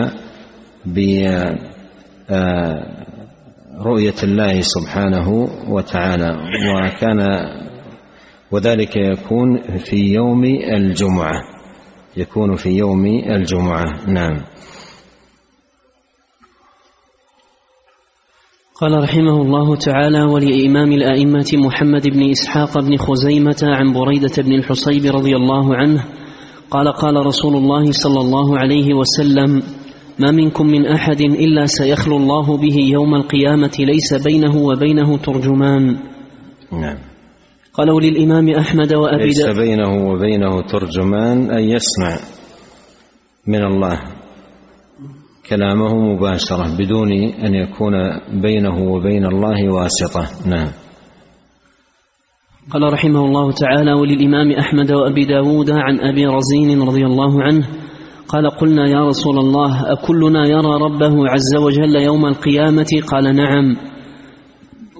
برؤية 2.30 4.14
الله 4.22 4.60
سبحانه 4.60 5.48
وتعالى. 5.68 6.36
وكان 6.76 7.20
وذلك 8.50 8.96
يكون 8.96 9.78
في 9.78 9.96
يوم 9.96 10.44
الجمعة. 10.44 11.42
يكون 12.16 12.56
في 12.56 12.70
يوم 12.70 13.06
الجمعة. 13.06 14.06
نعم. 14.06 14.44
قال 18.80 19.02
رحمه 19.02 19.42
الله 19.42 19.76
تعالى 19.76 20.22
ولإمام 20.22 20.92
الأئمة 20.92 21.50
محمد 21.54 22.08
بن 22.08 22.30
إسحاق 22.30 22.80
بن 22.80 22.96
خزيمة 22.96 23.60
عن 23.62 23.92
بريدة 23.92 24.42
بن 24.42 24.52
الحصيب 24.52 25.16
رضي 25.16 25.36
الله 25.36 25.76
عنه 25.76 26.04
قال 26.70 26.92
قال 26.92 27.26
رسول 27.26 27.56
الله 27.56 27.92
صلى 27.92 28.20
الله 28.20 28.58
عليه 28.58 28.94
وسلم 28.94 29.62
ما 30.18 30.30
منكم 30.30 30.66
من 30.66 30.86
أحد 30.86 31.20
إلا 31.20 31.66
سيخلو 31.66 32.16
الله 32.16 32.56
به 32.56 32.76
يوم 32.92 33.14
القيامة 33.14 33.72
ليس 33.78 34.14
بينه 34.24 34.56
وبينه 34.56 35.16
ترجمان. 35.16 35.96
نعم. 36.72 36.98
قالوا 37.74 38.00
للإمام 38.00 38.48
أحمد 38.48 38.94
وأبي 38.94 39.24
ليس 39.24 39.46
بينه 39.46 40.08
وبينه 40.08 40.62
ترجمان 40.62 41.50
أن 41.50 41.62
يسمع 41.62 42.18
من 43.46 43.64
الله 43.64 44.00
كلامه 45.48 45.94
مباشرة 45.94 46.76
بدون 46.78 47.12
أن 47.44 47.54
يكون 47.54 47.92
بينه 48.42 48.92
وبين 48.92 49.26
الله 49.26 49.74
واسطة. 49.74 50.48
نعم. 50.48 50.68
قال 52.70 52.92
رحمه 52.92 53.24
الله 53.24 53.52
تعالى 53.52 53.92
وللإمام 53.92 54.52
أحمد 54.52 54.92
وأبي 54.92 55.24
داود 55.24 55.70
عن 55.70 56.00
أبي 56.00 56.26
رزين 56.26 56.82
رضي 56.82 57.06
الله 57.06 57.42
عنه 57.42 57.81
قال 58.28 58.50
قلنا 58.50 58.88
يا 58.88 59.06
رسول 59.06 59.38
الله 59.38 59.92
أكلنا 59.92 60.46
يرى 60.46 60.74
ربه 60.82 61.28
عز 61.28 61.56
وجل 61.56 61.96
يوم 61.96 62.26
القيامة؟ 62.26 63.02
قال 63.08 63.36
نعم. 63.36 63.76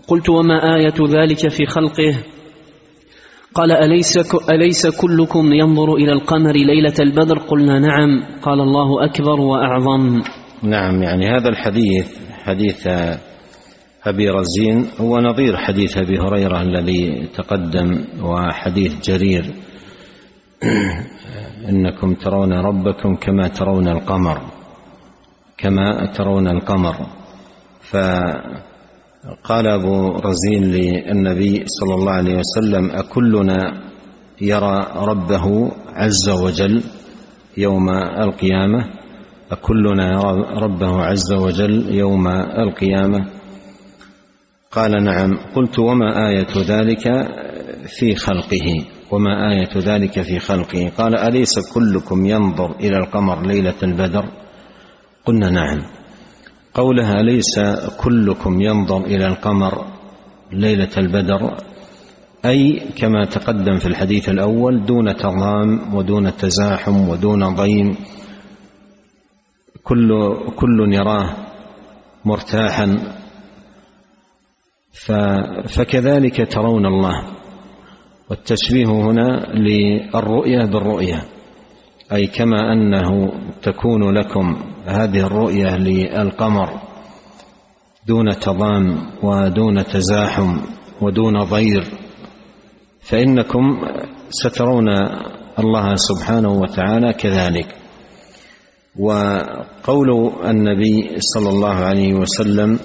قلت 0.09 0.29
وما 0.31 0.77
آية 0.77 0.95
ذلك 1.09 1.49
في 1.49 1.67
خلقه؟ 1.67 2.15
قال 3.55 3.73
أليس, 3.73 4.19
أليس 4.51 4.87
كلكم 4.87 5.53
ينظر 5.53 5.95
إلى 5.95 6.13
القمر 6.13 6.53
ليلة 6.53 6.95
البدر؟ 7.01 7.39
قلنا 7.39 7.79
نعم. 7.79 8.23
قال 8.43 8.61
الله 8.61 9.05
أكبر 9.05 9.41
وأعظم. 9.41 10.23
نعم 10.63 11.03
يعني 11.03 11.27
هذا 11.27 11.49
الحديث 11.49 12.19
حديث 12.45 12.87
أبي 14.05 14.29
رزين 14.29 14.87
هو 15.01 15.19
نظير 15.19 15.57
حديث 15.57 15.99
أبي 15.99 16.19
هريرة 16.19 16.63
الذي 16.63 17.29
تقدم 17.35 18.05
وحديث 18.23 19.11
جرير. 19.11 19.45
إنكم 21.69 22.15
ترون 22.15 22.53
ربكم 22.53 23.15
كما 23.15 23.49
ترون 23.49 23.89
القمر 23.89 24.41
كما 25.59 26.07
ترون 26.07 26.49
القمر. 26.49 26.97
فقال 27.91 29.67
أبو 29.67 30.09
رزين 30.09 30.65
للنبي 30.65 31.65
صلى 31.67 31.95
الله 31.95 32.13
عليه 32.13 32.39
وسلم 32.39 32.91
أكلنا 32.91 33.83
يرى 34.41 34.87
ربه 34.97 35.73
عز 35.95 36.29
وجل 36.31 36.83
يوم 37.57 37.89
القيامة؟ 38.23 38.91
أكلنا 39.51 40.07
يرى 40.07 40.61
ربه 40.63 41.03
عز 41.03 41.33
وجل 41.33 41.95
يوم 41.95 42.29
القيامة؟ 42.29 43.27
قال 44.71 45.05
نعم. 45.05 45.39
قلت 45.57 45.79
وما 45.79 46.29
آية 46.29 46.53
ذلك 46.57 47.05
في 47.87 48.15
خلقه؟ 48.15 48.85
وما 49.13 49.53
آية 49.53 49.69
ذلك 49.77 50.23
في 50.23 50.39
خلقه؟ 50.39 50.93
قال 50.99 51.19
أليس 51.19 51.75
كلكم 51.75 52.27
ينظر 52.27 52.71
إلى 52.81 52.97
القمر 52.97 53.47
ليلة 53.47 53.75
البدر؟ 53.83 54.25
قلنا 55.25 55.51
نعم. 55.51 55.83
قولها 56.75 57.23
ليس 57.23 57.61
كلكم 58.01 58.61
ينظر 58.61 59.05
إلى 59.05 59.27
القمر 59.27 59.87
ليلة 60.53 60.91
البدر؟ 60.99 61.57
أي 62.45 62.81
كما 62.97 63.25
تقدم 63.25 63.79
في 63.79 63.87
الحديث 63.87 64.29
الأول 64.29 64.85
دون 64.85 65.17
تضام 65.17 65.95
ودون 65.95 66.37
تزاحم 66.37 67.09
ودون 67.09 67.55
ضيم 67.55 67.97
كل 69.85 70.11
كل 70.57 70.95
يراه 70.95 71.37
مرتاحا. 72.25 72.99
فكذلك 75.67 76.53
ترون 76.53 76.87
الله. 76.87 77.42
والتشبيه 78.33 78.87
هنا 78.87 79.53
للرؤيا 79.55 80.65
بالرؤيا 80.65 81.23
أي 82.13 82.27
كما 82.27 82.73
أنه 82.73 83.33
تكون 83.63 84.19
لكم 84.19 84.57
هذه 84.87 85.27
الرؤيا 85.27 85.71
للقمر 85.77 86.81
دون 88.07 88.39
تضام 88.39 89.11
ودون 89.23 89.85
تزاحم 89.85 90.61
ودون 91.01 91.45
ضير 91.45 91.85
فإنكم 93.01 93.81
سترون 94.31 94.89
الله 95.59 95.95
سبحانه 95.95 96.53
وتعالى 96.53 97.13
كذلك. 97.13 97.67
وقول 98.99 100.33
النبي 100.45 101.17
صلى 101.19 101.49
الله 101.49 101.75
عليه 101.75 102.15
وسلم 102.15 102.79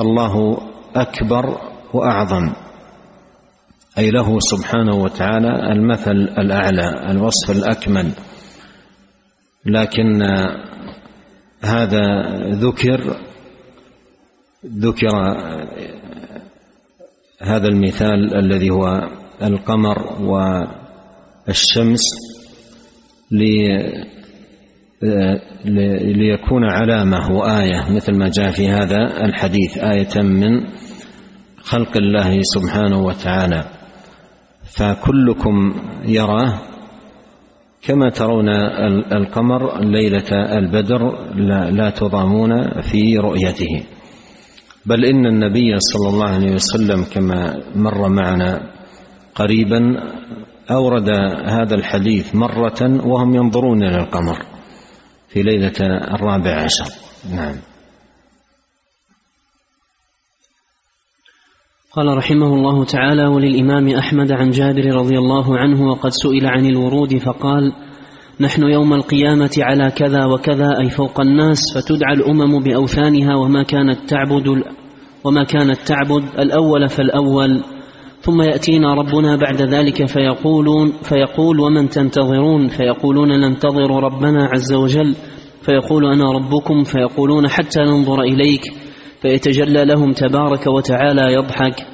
الله 0.00 0.58
أكبر 0.96 1.60
وأعظم. 1.94 2.52
أي 3.98 4.10
له 4.10 4.38
سبحانه 4.40 4.94
وتعالى 4.96 5.72
المثل 5.72 6.10
الأعلى 6.38 7.10
الوصف 7.10 7.50
الأكمل. 7.50 8.12
لكن 9.66 10.22
هذا 11.62 12.04
ذكر 12.50 13.16
ذكر 14.66 15.08
هذا 17.42 17.68
المثال 17.68 18.36
الذي 18.36 18.70
هو 18.70 19.08
القمر 19.42 20.22
والشمس 21.48 22.02
ليكون 26.04 26.64
علامة 26.64 27.32
وآية 27.32 27.90
مثل 27.90 28.18
ما 28.18 28.28
جاء 28.28 28.50
في 28.50 28.68
هذا 28.68 29.24
الحديث 29.24 29.78
آية 29.78 30.22
من 30.22 30.66
خلق 31.62 31.96
الله 31.96 32.40
سبحانه 32.42 32.98
وتعالى. 32.98 33.79
فكلكم 34.76 35.74
يراه 36.04 36.58
كما 37.82 38.10
ترون 38.10 38.48
القمر 39.12 39.80
ليلة 39.80 40.58
البدر 40.58 41.32
لا, 41.70 41.90
تضامون 41.90 42.80
في 42.80 43.18
رؤيته. 43.18 43.84
بل 44.86 45.04
إن 45.04 45.26
النبي 45.26 45.78
صلى 45.78 46.08
الله 46.08 46.28
عليه 46.28 46.52
وسلم 46.54 47.04
كما 47.04 47.62
مر 47.76 48.08
معنا 48.08 48.70
قريبا 49.34 49.80
أورد 50.70 51.08
هذا 51.46 51.74
الحديث 51.74 52.34
مرة 52.34 53.06
وهم 53.06 53.34
ينظرون 53.34 53.82
إلى 53.82 53.96
القمر 53.96 54.38
في 55.28 55.42
ليلة 55.42 55.74
الرابع 56.14 56.50
عشر. 56.50 56.94
نعم. 57.34 57.69
قال 61.96 62.16
رحمه 62.16 62.54
الله 62.54 62.84
تعالى 62.84 63.26
وللإمام 63.26 63.88
أحمد 63.88 64.32
عن 64.32 64.50
جابر 64.50 64.94
رضي 64.94 65.18
الله 65.18 65.58
عنه 65.58 65.88
وقد 65.88 66.10
سئل 66.10 66.46
عن 66.46 66.66
الورود 66.66 67.18
فقال 67.18 67.72
نحن 68.40 68.62
يوم 68.62 68.94
القيامة 68.94 69.50
على 69.58 69.90
كذا 69.90 70.24
وكذا 70.24 70.78
أي 70.80 70.90
فوق 70.90 71.20
الناس 71.20 71.58
فتدعى 71.74 72.14
الأمم 72.14 72.62
بأوثانها 72.62 73.36
وما 73.36 73.62
كانت 73.62 73.98
تعبد 74.08 74.62
وما 75.24 75.44
كانت 75.44 75.78
تعبد 75.78 76.24
الأول 76.38 76.88
فالأول. 76.88 77.62
ثم 78.20 78.42
يأتينا 78.42 78.94
ربنا 78.94 79.36
بعد 79.36 79.62
ذلك 79.62 80.06
فيقولون 80.06 80.92
فيقول 81.02 81.60
ومن 81.60 81.88
تنتظرون؟ 81.88 82.68
فيقولون 82.68 83.40
ننتظر 83.40 83.90
ربنا 83.90 84.44
عز 84.44 84.72
وجل. 84.72 85.14
فيقول 85.62 86.04
أنا 86.04 86.32
ربكم؟ 86.32 86.84
فيقولون 86.84 87.48
حتى 87.48 87.80
ننظر 87.80 88.20
إليك. 88.20 88.62
فيتجلى 89.22 89.84
لهم 89.84 90.12
تبارك 90.12 90.66
وتعالى 90.66 91.32
يضحك. 91.32 91.86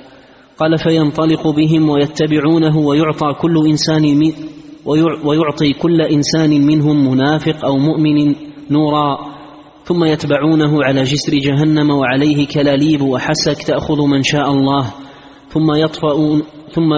قال 0.58 0.78
فينطلق 0.78 1.48
بهم 1.48 1.88
ويتبعونه 1.88 2.78
ويعطى 2.78 3.34
كل 3.40 3.54
إنسان 3.70 4.32
ويعطي 5.24 5.72
كل 5.72 6.00
إنسان 6.00 6.66
منهم 6.66 7.10
منافق 7.10 7.64
أو 7.64 7.76
مؤمن 7.76 8.34
نورا. 8.70 9.36
ثم 9.84 10.04
يتبعونه 10.04 10.84
على 10.84 11.02
جسر 11.02 11.32
جهنم 11.32 11.90
وعليه 11.90 12.46
كلاليب 12.46 13.02
وحسك 13.02 13.62
تأخذ 13.66 14.02
من 14.06 14.22
شاء 14.22 14.50
الله. 14.50 14.94
ثم 15.48 15.74
يطفأ 15.74 16.40
ثم 16.72 16.90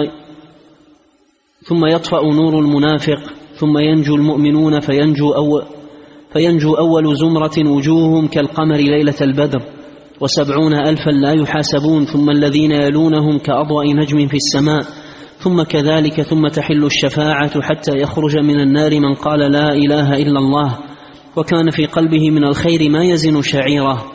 ثم 1.67 1.85
يطفأ 1.85 2.21
نور 2.23 2.59
المنافق. 2.59 3.19
ثم 3.55 3.77
ينجو 3.77 4.15
المؤمنون 4.15 4.79
فينجو 4.79 5.31
أول 5.31 5.63
فينجو 6.33 6.73
أول 6.73 7.15
زمرة 7.15 7.69
وجوههم 7.69 8.27
كالقمر 8.27 8.77
ليلة 8.77 9.15
البدر. 9.21 9.78
وسبعون 10.21 10.73
ألفا 10.73 11.09
لا 11.09 11.33
يحاسبون 11.33 12.05
ثم 12.05 12.29
الذين 12.29 12.71
يلونهم 12.71 13.37
كأضواء 13.37 13.93
نجم 13.95 14.27
في 14.27 14.35
السماء 14.35 14.81
ثم 15.39 15.63
كذلك 15.63 16.21
ثم 16.21 16.47
تحل 16.47 16.85
الشفاعة 16.85 17.61
حتى 17.61 17.91
يخرج 17.97 18.37
من 18.37 18.59
النار 18.59 18.99
من 18.99 19.13
قال 19.13 19.39
لا 19.39 19.73
إله 19.73 20.13
إلا 20.13 20.39
الله 20.39 20.77
وكان 21.35 21.69
في 21.69 21.85
قلبه 21.85 22.29
من 22.29 22.43
الخير 22.43 22.89
ما 22.89 23.03
يزن 23.03 23.41
شعيره. 23.41 24.11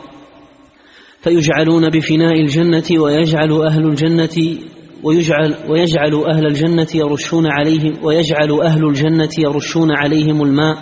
فيجعلون 1.21 1.89
بفناء 1.89 2.41
الجنة 2.41 3.01
ويجعل 3.01 3.51
أهل 3.51 3.85
الجنة 3.85 4.57
ويجعل 5.03 5.55
ويجعل 5.69 6.23
أهل 6.25 6.45
الجنة 6.45 6.87
يرشون 6.95 7.47
عليهم 7.47 7.93
ويجعل 8.03 8.61
أهل 8.61 8.85
الجنة 8.85 9.29
يرشون 9.37 9.91
عليهم 9.91 10.43
الماء 10.43 10.77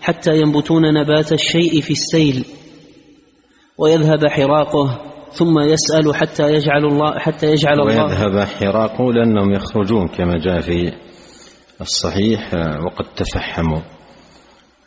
حتى 0.00 0.40
ينبتون 0.40 0.82
نبات 0.94 1.32
الشيء 1.32 1.80
في 1.80 1.90
السيل. 1.90 2.44
ويذهب 3.80 4.26
حراقه 4.28 4.98
ثم 5.32 5.58
يسأل 5.58 6.14
حتى 6.14 6.42
يجعل 6.54 6.84
الله 6.84 7.18
حتى 7.18 7.46
يجعل 7.46 7.80
الله 7.80 8.04
ويذهب 8.04 8.38
حراقه 8.40 9.12
لأنهم 9.12 9.52
يخرجون 9.52 10.08
كما 10.08 10.38
جاء 10.38 10.60
في 10.60 10.92
الصحيح 11.80 12.54
وقد 12.54 13.04
تفحموا. 13.16 13.80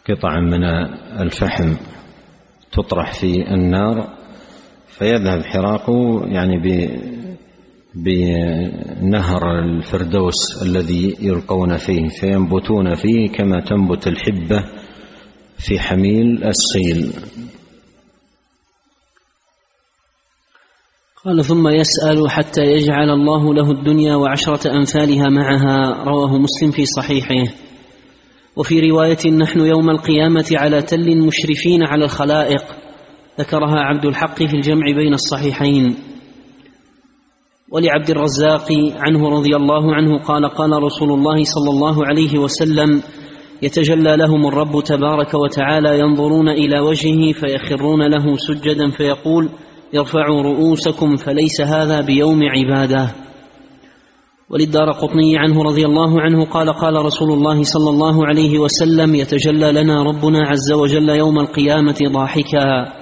قطعا 0.10 0.40
من 0.40 0.64
الفحم 1.22 1.74
تطرح 2.72 3.14
في 3.14 3.54
النار 3.54 4.08
فيذهب 4.88 5.44
حراقه 5.46 6.26
يعني 6.26 6.58
بنهر 7.96 9.60
الفردوس 9.60 10.64
الذي 10.66 11.18
يلقون 11.22 11.78
فيه 11.78 12.08
فينبتون 12.08 12.96
فيه 12.96 13.30
كما 13.32 13.60
تنبت 13.60 14.08
الحبة 14.08 14.64
في 15.58 15.80
حميل 15.80 16.44
السيل 16.44 17.14
قال 21.26 21.46
ثم 21.46 21.68
يسأل 21.68 22.30
حتى 22.30 22.62
يجعل 22.62 23.10
الله 23.10 23.54
له 23.54 23.72
الدنيا 23.72 24.16
وعشرة 24.16 24.72
أمثالها 24.72 25.30
معها. 25.30 26.04
رواه 26.04 26.38
مسلم 26.38 26.72
في 26.72 26.86
صحيحه. 26.86 27.54
وفي 28.56 28.90
رواية 28.90 29.32
نحن 29.32 29.60
يوم 29.60 29.90
القيامة 29.90 30.46
على 30.52 30.82
تل 30.82 31.18
مشرفين 31.18 31.84
على 31.84 32.06
الخلائق. 32.06 32.64
ذكرها 33.40 33.80
عبد 33.80 34.06
الحق 34.06 34.44
في 34.44 34.54
الجمع 34.54 34.86
بين 34.96 35.14
الصحيحين. 35.14 35.96
ولعبد 37.72 38.10
الرزاق 38.10 38.68
عنه 38.96 39.30
رضي 39.30 39.56
الله 39.56 39.96
عنه 39.96 40.18
قال 40.18 40.50
قال 40.50 40.84
رسول 40.84 41.12
الله 41.12 41.44
صلى 41.44 41.70
الله 41.70 42.06
عليه 42.06 42.40
وسلم 42.40 43.02
يتجلى 43.62 44.18
لهم 44.18 44.48
الرب 44.48 44.84
تبارك 44.84 45.34
وتعالى 45.34 46.00
ينظرون 46.00 46.50
إلى 46.50 46.80
وجهه 46.80 47.32
فيخرون 47.32 48.08
له 48.08 48.36
سجدا 48.38 48.90
فيقول 48.90 49.50
ارفعوا 50.00 50.42
رؤوسكم 50.42 51.16
فليس 51.16 51.62
هذا 51.62 52.02
بيوم 52.02 52.40
عبادة. 52.44 53.16
وللدار 54.50 54.92
قطني 54.92 55.38
عنه 55.38 55.64
رضي 55.64 55.86
الله 55.86 56.22
عنه 56.22 56.46
قال 56.46 56.74
قال 56.74 57.06
رسول 57.06 57.32
الله 57.32 57.64
صلى 57.64 57.90
الله 57.90 58.28
عليه 58.28 58.60
وسلم 58.60 59.16
يتجلى 59.16 59.72
لنا 59.72 60.04
ربنا 60.04 60.48
عز 60.48 60.72
وجل 60.72 61.10
يوم 61.10 61.40
القيامة 61.40 61.98
ضاحكا. 62.12 62.94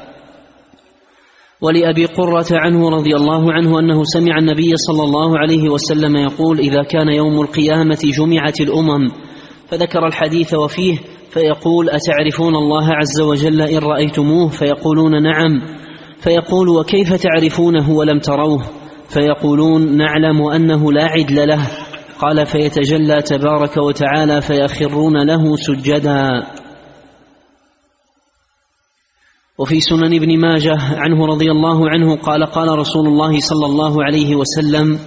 ولأبي 1.61 2.05
قرة 2.05 2.45
عنه 2.51 2.89
رضي 2.89 3.15
الله 3.15 3.53
عنه 3.53 3.79
أنه 3.79 4.03
سمع 4.03 4.37
النبي 4.39 4.75
صلى 4.75 5.03
الله 5.03 5.39
عليه 5.39 5.69
وسلم 5.69 6.15
يقول 6.15 6.59
إذا 6.59 6.83
كان 6.83 7.07
يوم 7.07 7.41
القيامة 7.41 7.99
جمعت 8.17 8.61
الأمم 8.61 9.11
فذكر 9.67 10.07
الحديث 10.07 10.53
وفيه 10.53 10.97
فيقول 11.29 11.89
أتعرفون 11.89 12.55
الله 12.55 12.87
عز 12.87 13.21
وجل 13.21 13.61
إن 13.61 13.77
رأيتموه 13.77 14.47
فيقولون 14.47 15.23
نعم 15.23 15.61
فيقول 16.21 16.69
وكيف 16.69 17.13
تعرفونه 17.13 17.91
ولم 17.91 18.19
تروه؟ 18.19 18.63
فيقولون 19.09 19.97
نعلم 19.97 20.47
أنه 20.47 20.91
لا 20.91 21.03
عدل 21.03 21.47
له. 21.47 21.67
قال 22.19 22.45
فيتجلى 22.45 23.21
تبارك 23.21 23.77
وتعالى 23.77 24.41
فيخرون 24.41 25.17
له 25.27 25.55
سجدا. 25.55 26.47
وفي 29.57 29.79
سنن 29.79 30.13
ابن 30.15 30.39
ماجه 30.39 30.77
عنه 30.79 31.25
رضي 31.25 31.51
الله 31.51 31.89
عنه 31.89 32.15
قال 32.15 32.45
قال 32.45 32.79
رسول 32.79 33.07
الله 33.07 33.39
صلى 33.39 33.65
الله 33.65 34.03
عليه 34.03 34.35
وسلم 34.35 34.99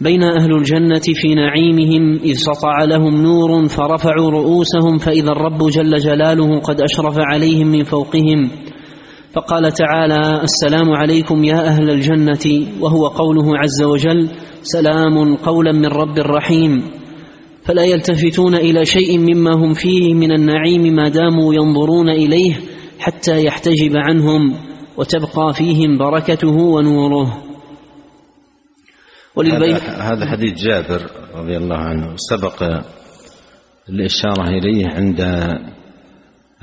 بين 0.00 0.22
أهل 0.22 0.52
الجنة 0.52 1.02
في 1.14 1.34
نعيمهم 1.34 2.18
إذ 2.24 2.34
سطع 2.34 2.84
لهم 2.84 3.22
نور 3.22 3.68
فرفعوا 3.68 4.30
رؤوسهم 4.30 4.98
فإذا 4.98 5.30
الرب 5.30 5.68
جل 5.68 5.98
جلاله 5.98 6.60
قد 6.60 6.80
أشرف 6.80 7.14
عليهم 7.18 7.66
من 7.66 7.84
فوقهم 7.84 8.50
فقال 9.36 9.72
تعالى 9.72 10.42
السلام 10.42 10.90
عليكم 10.90 11.44
يا 11.44 11.66
أهل 11.66 11.90
الجنة 11.90 12.66
وهو 12.80 13.06
قوله 13.06 13.58
عز 13.58 13.82
وجل 13.82 14.30
سلام 14.62 15.36
قولا 15.36 15.72
من 15.72 15.86
رب 15.86 16.18
رحيم. 16.18 16.82
فلا 17.64 17.84
يلتفتون 17.84 18.54
إلى 18.54 18.84
شيء 18.84 19.18
مما 19.18 19.54
هم 19.54 19.74
فيه 19.74 20.14
من 20.14 20.32
النعيم 20.32 20.82
ما 20.94 21.08
داموا 21.08 21.54
ينظرون 21.54 22.08
إليه 22.08 22.54
حتى 22.98 23.44
يحتجب 23.44 23.96
عنهم 23.96 24.54
وتبقى 24.96 25.54
فيهم 25.54 25.98
بركته 25.98 26.56
ونوره. 26.56 27.42
وللبيت 29.36 29.82
هذا 29.82 30.26
حديث 30.26 30.52
جابر 30.64 31.10
رضي 31.34 31.56
الله 31.56 31.78
عنه 31.78 32.14
سبق 32.16 32.62
الإشارة 33.88 34.48
إليه 34.48 34.86
عند 34.88 35.20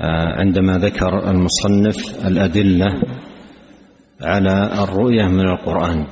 عندما 0.00 0.78
ذكر 0.78 1.30
المصنف 1.30 2.26
الأدلة 2.26 3.02
على 4.22 4.82
الرؤية 4.82 5.24
من 5.24 5.48
القرآن. 5.48 6.06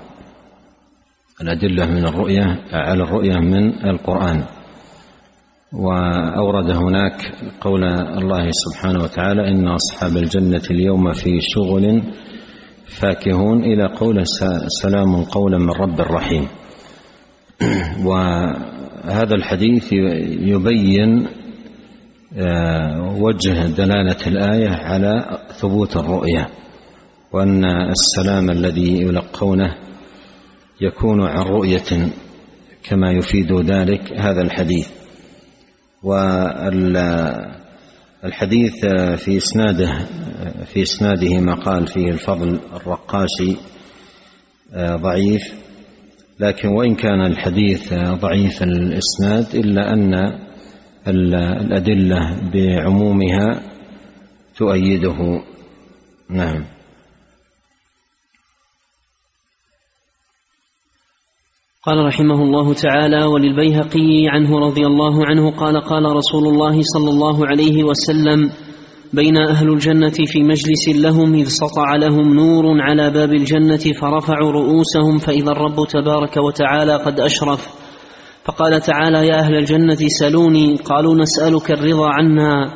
الأدلة 1.42 1.87
من 1.87 2.07
الرؤية 2.07 2.64
على 2.73 3.03
الرؤية 3.03 3.37
من 3.37 3.87
القرآن. 3.90 4.45
وأورد 5.73 6.71
هناك 6.71 7.35
قول 7.61 7.85
الله 7.95 8.51
سبحانه 8.51 9.03
وتعالى 9.05 9.49
إن 9.49 9.68
أصحاب 9.68 10.16
الجنة 10.16 10.62
اليوم 10.71 11.12
في 11.12 11.38
شغل 11.40 12.03
فاكهون 12.87 13.64
إلى 13.64 13.87
قول 13.87 14.23
سلام 14.83 15.25
قولا 15.25 15.59
من 15.59 15.71
رب 15.71 16.01
رحيم. 16.01 16.49
وهذا 18.09 19.35
الحديث 19.35 19.92
يبين 20.42 21.27
آه، 21.27 21.41
وجه 23.21 23.66
دلالة 23.66 24.27
الآية 24.27 24.68
على 24.68 25.38
ثبوت 25.49 25.97
الرؤية 25.97 26.49
وأن 27.33 27.64
السلام 27.64 28.51
الذي 28.51 29.03
يلقونه 29.03 29.75
يكون 30.81 31.23
عن 31.23 31.42
رؤية 31.42 32.09
كما 32.85 33.12
يفيد 33.12 33.53
ذلك 33.53 34.12
هذا 34.12 34.42
الحديث. 34.42 34.88
والحديث 38.23 38.87
في 39.16 39.37
إسناده 39.37 40.07
في 40.64 40.83
إسناده 40.83 41.40
ما 41.40 41.55
قال 41.55 41.87
فيه 41.87 42.09
الفضل 42.09 42.61
الرقاشي 42.75 43.57
آه، 44.75 44.97
ضعيف 44.97 45.42
لكن 46.40 46.68
وإن 46.68 46.95
كان 46.95 47.27
الحديث 47.27 47.95
ضعيف 47.95 48.62
الإسناد 48.62 49.55
إلا 49.55 49.92
أن 49.92 50.38
الأدلة 51.08 52.50
بعمومها 52.52 53.62
تؤيده. 54.56 55.42
نعم. 56.30 56.64
قال 61.84 62.06
رحمه 62.06 62.42
الله 62.42 62.74
تعالى 62.74 63.24
وللبيهقي 63.24 64.28
عنه 64.28 64.58
رضي 64.58 64.86
الله 64.86 65.26
عنه 65.26 65.50
قال 65.50 65.80
قال 65.80 66.04
رسول 66.04 66.48
الله 66.48 66.80
صلى 66.82 67.10
الله 67.10 67.46
عليه 67.46 67.84
وسلم 67.84 68.50
بين 69.12 69.36
أهل 69.36 69.68
الجنة 69.68 70.14
في 70.26 70.42
مجلس 70.42 70.88
لهم 70.88 71.34
إذ 71.34 71.44
سطع 71.44 71.96
لهم 71.96 72.34
نور 72.34 72.80
على 72.80 73.10
باب 73.10 73.32
الجنة 73.32 73.92
فرفعوا 74.00 74.52
رؤوسهم 74.52 75.18
فإذا 75.18 75.50
الرب 75.50 75.76
تبارك 75.88 76.36
وتعالى 76.36 76.96
قد 76.96 77.20
أشرف. 77.20 77.82
فقال 78.44 78.81
تعالى 78.81 79.26
يا 79.26 79.40
أهل 79.40 79.55
الجنة 79.55 79.98
سلوني 80.20 80.76
قالوا 80.76 81.14
نسألك 81.14 81.70
الرضا 81.70 82.09
عنا. 82.09 82.70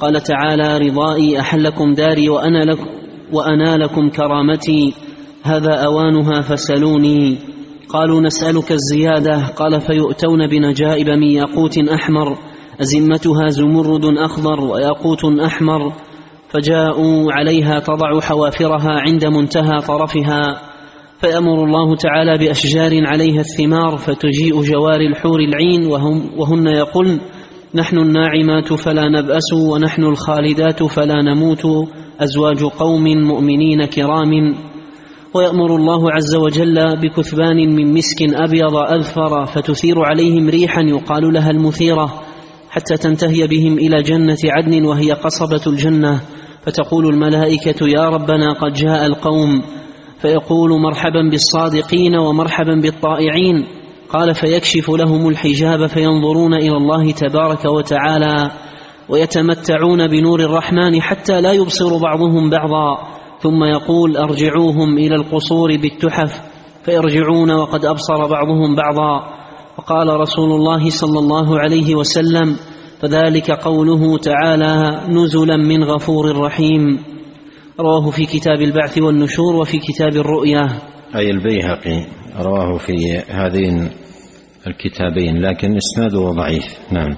قال 0.00 0.22
تعالى 0.22 0.88
رضائي 0.88 1.40
أحلكم 1.40 1.94
داري 1.94 2.28
وأنا 2.28 2.64
لكم, 2.64 2.86
وأنا 3.32 3.76
لكم 3.76 4.08
كرامتي. 4.08 4.94
هذا 5.42 5.74
أوانها 5.74 6.40
فسلوني. 6.40 7.38
قالوا 7.88 8.20
نسألك 8.20 8.72
الزيادة. 8.72 9.46
قال 9.46 9.80
فيؤتون 9.80 10.46
بنجائب 10.46 11.08
من 11.08 11.28
ياقوت 11.28 11.78
أحمر. 11.78 12.38
أزمتها 12.80 13.48
زمرد 13.48 14.04
أخضر 14.18 14.60
وياقوت 14.60 15.24
أحمر. 15.44 15.92
فجاءوا 16.48 17.32
عليها 17.32 17.78
تضع 17.78 18.20
حوافرها 18.20 19.00
عند 19.00 19.24
منتهى 19.24 19.78
طرفها. 19.88 20.69
فيأمر 21.20 21.64
الله 21.64 21.96
تعالى 21.96 22.38
بأشجار 22.38 23.06
عليها 23.06 23.40
الثمار 23.40 23.96
فتجيء 23.96 24.62
جوار 24.62 25.00
الحور 25.00 25.40
العين 25.40 25.86
وهم 25.86 26.30
وهن 26.38 26.66
يقولن 26.66 27.20
نحن 27.74 27.98
الناعمات 27.98 28.72
فلا 28.72 29.08
نبأس 29.08 29.52
ونحن 29.52 30.02
الخالدات 30.02 30.82
فلا 30.82 31.22
نموت 31.22 31.66
أزواج 32.20 32.64
قوم 32.64 33.04
مؤمنين 33.04 33.84
كرام. 33.84 34.54
ويأمر 35.34 35.76
الله 35.76 36.12
عز 36.12 36.36
وجل 36.36 36.96
بكثبان 37.02 37.56
من 37.56 37.94
مسك 37.94 38.22
أبيض 38.22 38.76
أذفر 38.76 39.46
فتثير 39.46 40.04
عليهم 40.04 40.48
ريحا 40.48 40.82
يقال 40.82 41.32
لها 41.32 41.50
المثيرة 41.50 42.22
حتى 42.70 42.96
تنتهي 42.96 43.46
بهم 43.46 43.78
إلى 43.78 44.02
جنة 44.02 44.38
عدن 44.44 44.84
وهي 44.84 45.12
قصبة 45.12 45.62
الجنة. 45.66 46.20
فتقول 46.62 47.06
الملائكة 47.06 47.88
يا 47.88 48.08
ربنا 48.08 48.52
قد 48.52 48.72
جاء 48.72 49.06
القوم 49.06 49.62
فيقول 50.22 50.80
مرحبا 50.80 51.22
بالصادقين 51.30 52.16
ومرحبا 52.16 52.74
بالطائعين. 52.82 53.66
قال 54.08 54.34
فيكشف 54.34 54.90
لهم 54.90 55.28
الحجاب 55.28 55.86
فينظرون 55.86 56.54
إلى 56.54 56.76
الله 56.76 57.10
تبارك 57.12 57.64
وتعالى 57.64 58.50
ويتمتعون 59.08 60.06
بنور 60.06 60.40
الرحمن 60.40 61.02
حتى 61.02 61.40
لا 61.40 61.52
يبصر 61.52 61.98
بعضهم 61.98 62.50
بعضا. 62.50 62.98
ثم 63.40 63.64
يقول 63.64 64.16
أرجعوهم 64.16 64.98
إلى 64.98 65.14
القصور 65.14 65.76
بالتحف 65.76 66.40
فيرجعون 66.84 67.50
وقد 67.50 67.84
أبصر 67.84 68.26
بعضهم 68.26 68.76
بعضا. 68.76 69.40
وقال 69.78 70.20
رسول 70.20 70.52
الله 70.52 70.90
صلى 70.90 71.18
الله 71.18 71.58
عليه 71.60 71.94
وسلم 71.94 72.56
فذلك 73.00 73.50
قوله 73.50 74.18
تعالى 74.18 75.00
نزلا 75.08 75.56
من 75.56 75.84
غفور 75.84 76.36
رحيم. 76.36 76.98
رواه 77.80 78.10
في 78.10 78.26
كتاب 78.26 78.62
البعث 78.62 78.98
والنشور 78.98 79.56
وفي 79.56 79.78
كتاب 79.78 80.16
الرؤيا. 80.16 80.68
أي 81.16 81.30
البيهقي 81.30 82.06
رواه 82.40 82.78
في 82.78 83.18
هذين 83.30 83.90
الكتابين 84.66 85.36
لكن 85.40 85.76
إسناده 85.76 86.30
ضعيف. 86.30 86.64
نعم. 86.92 87.16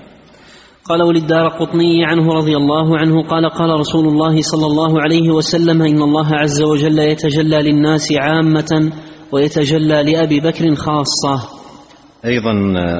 قال 0.85 1.03
وللدار 1.03 1.48
قطني 1.48 2.05
عنه 2.05 2.33
رضي 2.33 2.57
الله 2.57 2.98
عنه 2.98 3.22
قال 3.22 3.48
قال 3.51 3.81
رسول 3.81 4.07
الله 4.07 4.40
صلى 4.40 4.66
الله 4.66 5.01
عليه 5.03 5.31
وسلم 5.31 5.83
إن 5.83 6.03
الله 6.03 6.27
عز 6.35 6.62
وجل 6.62 6.98
يتجلى 6.98 7.62
للناس 7.62 8.12
عامة 8.12 8.92
ويتجلى 9.33 10.03
لأبي 10.03 10.40
بكر 10.40 10.75
خاصة. 10.75 11.48
أيضا 12.25 12.53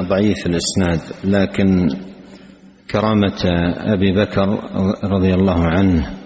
ضعيف 0.09 0.47
الإسناد 0.47 1.01
لكن 1.25 1.89
كرامة 2.91 3.43
أبي 3.95 4.13
بكر 4.13 4.59
رضي 5.05 5.35
الله 5.35 5.65
عنه 5.65 6.22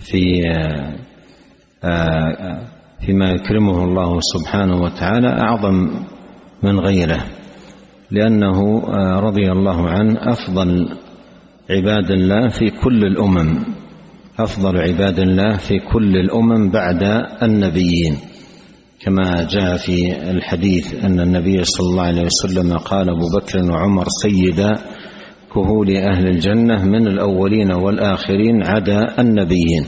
في 0.00 0.42
آه، 1.84 2.60
فيما 3.06 3.30
يكرمه 3.30 3.84
الله 3.84 4.18
سبحانه 4.20 4.82
وتعالى 4.82 5.28
أعظم 5.28 5.90
من 6.62 6.78
غيره 6.80 7.24
لأنه 8.10 8.82
آه، 8.88 9.20
رضي 9.20 9.52
الله 9.52 9.88
عنه 9.88 10.16
أفضل 10.18 10.88
عباد 11.70 12.10
الله 12.10 12.48
في 12.48 12.70
كل 12.70 13.04
الأمم 13.04 13.64
أفضل 14.38 14.76
عباد 14.76 15.18
الله 15.18 15.56
في 15.56 15.78
كل 15.78 16.16
الأمم 16.16 16.70
بعد 16.70 17.02
النبيين. 17.42 18.16
كما 19.00 19.46
جاء 19.50 19.76
في 19.76 20.30
الحديث 20.30 21.04
أن 21.04 21.20
النبي 21.20 21.64
صلى 21.64 21.90
الله 21.90 22.02
عليه 22.02 22.22
وسلم 22.26 22.78
قال 22.78 23.10
أبو 23.10 23.26
بكر 23.38 23.72
وعمر 23.72 24.04
سيدا 24.22 24.78
كهول 25.54 25.96
أهل 25.96 26.28
الجنة 26.28 26.84
من 26.84 27.06
الأولين 27.06 27.72
والآخرين 27.72 28.62
عدا 28.62 29.20
النبيين. 29.20 29.84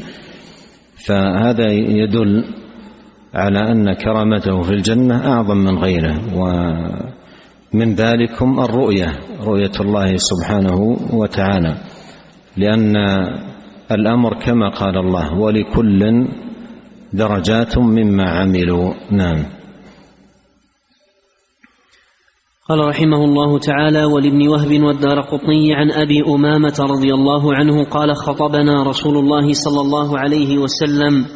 فهذا 1.07 1.73
يدل 1.73 2.45
على 3.35 3.59
أن 3.73 3.93
كرامته 3.93 4.63
في 4.63 4.71
الجنة 4.71 5.33
أعظم 5.33 5.57
من 5.57 5.79
غيره 5.79 6.17
ومن 6.37 7.95
ذلكم 7.95 8.61
الرؤية 8.61 9.07
رؤية 9.41 9.73
الله 9.81 10.17
سبحانه 10.17 10.97
وتعالى. 11.13 11.75
لأن 12.57 12.97
الأمر 13.93 14.35
كما 14.35 14.69
قال 14.69 14.97
الله 14.99 15.35
ولكل 15.35 16.27
درجات 17.13 17.79
مما 17.79 18.31
عملوا. 18.31 18.93
نعم. 19.11 19.62
قال 22.73 22.89
رحمه 22.89 23.25
الله 23.25 23.59
تعالى 23.59 24.05
ولابن 24.05 24.49
وهب 24.49 24.83
والدار 24.83 25.21
قطني 25.21 25.75
عن 25.75 25.91
أبي 25.91 26.23
أمامة 26.29 26.75
رضي 26.81 27.15
الله 27.15 27.55
عنه 27.55 27.85
قال 27.85 28.17
خطبنا 28.17 28.83
رسول 28.83 29.19
الله 29.19 29.53
صلى 29.53 29.81
الله 29.81 30.19
عليه 30.19 30.59
وسلم 30.59 31.27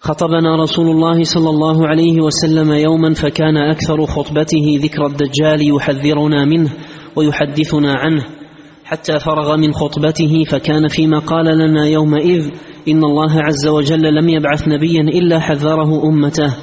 خطبنا 0.00 0.56
رسول 0.56 0.86
الله 0.86 1.24
صلى 1.24 1.50
الله 1.50 1.88
عليه 1.88 2.20
وسلم 2.20 2.72
يوما 2.72 3.14
فكان 3.14 3.56
أكثر 3.56 4.06
خطبته 4.06 4.78
ذكر 4.82 5.06
الدجال 5.06 5.74
يحذرنا 5.76 6.44
منه 6.44 6.70
ويحدثنا 7.16 7.94
عنه 7.94 8.24
حتى 8.84 9.18
فرغ 9.18 9.56
من 9.56 9.72
خطبته 9.72 10.44
فكان 10.44 10.88
فيما 10.88 11.18
قال 11.18 11.58
لنا 11.58 11.86
يومئذ 11.86 12.50
إن 12.88 13.04
الله 13.04 13.42
عز 13.42 13.66
وجل 13.66 14.14
لم 14.14 14.28
يبعث 14.28 14.68
نبيا 14.68 15.00
إلا 15.00 15.38
حذره 15.38 16.08
أمته 16.08 16.54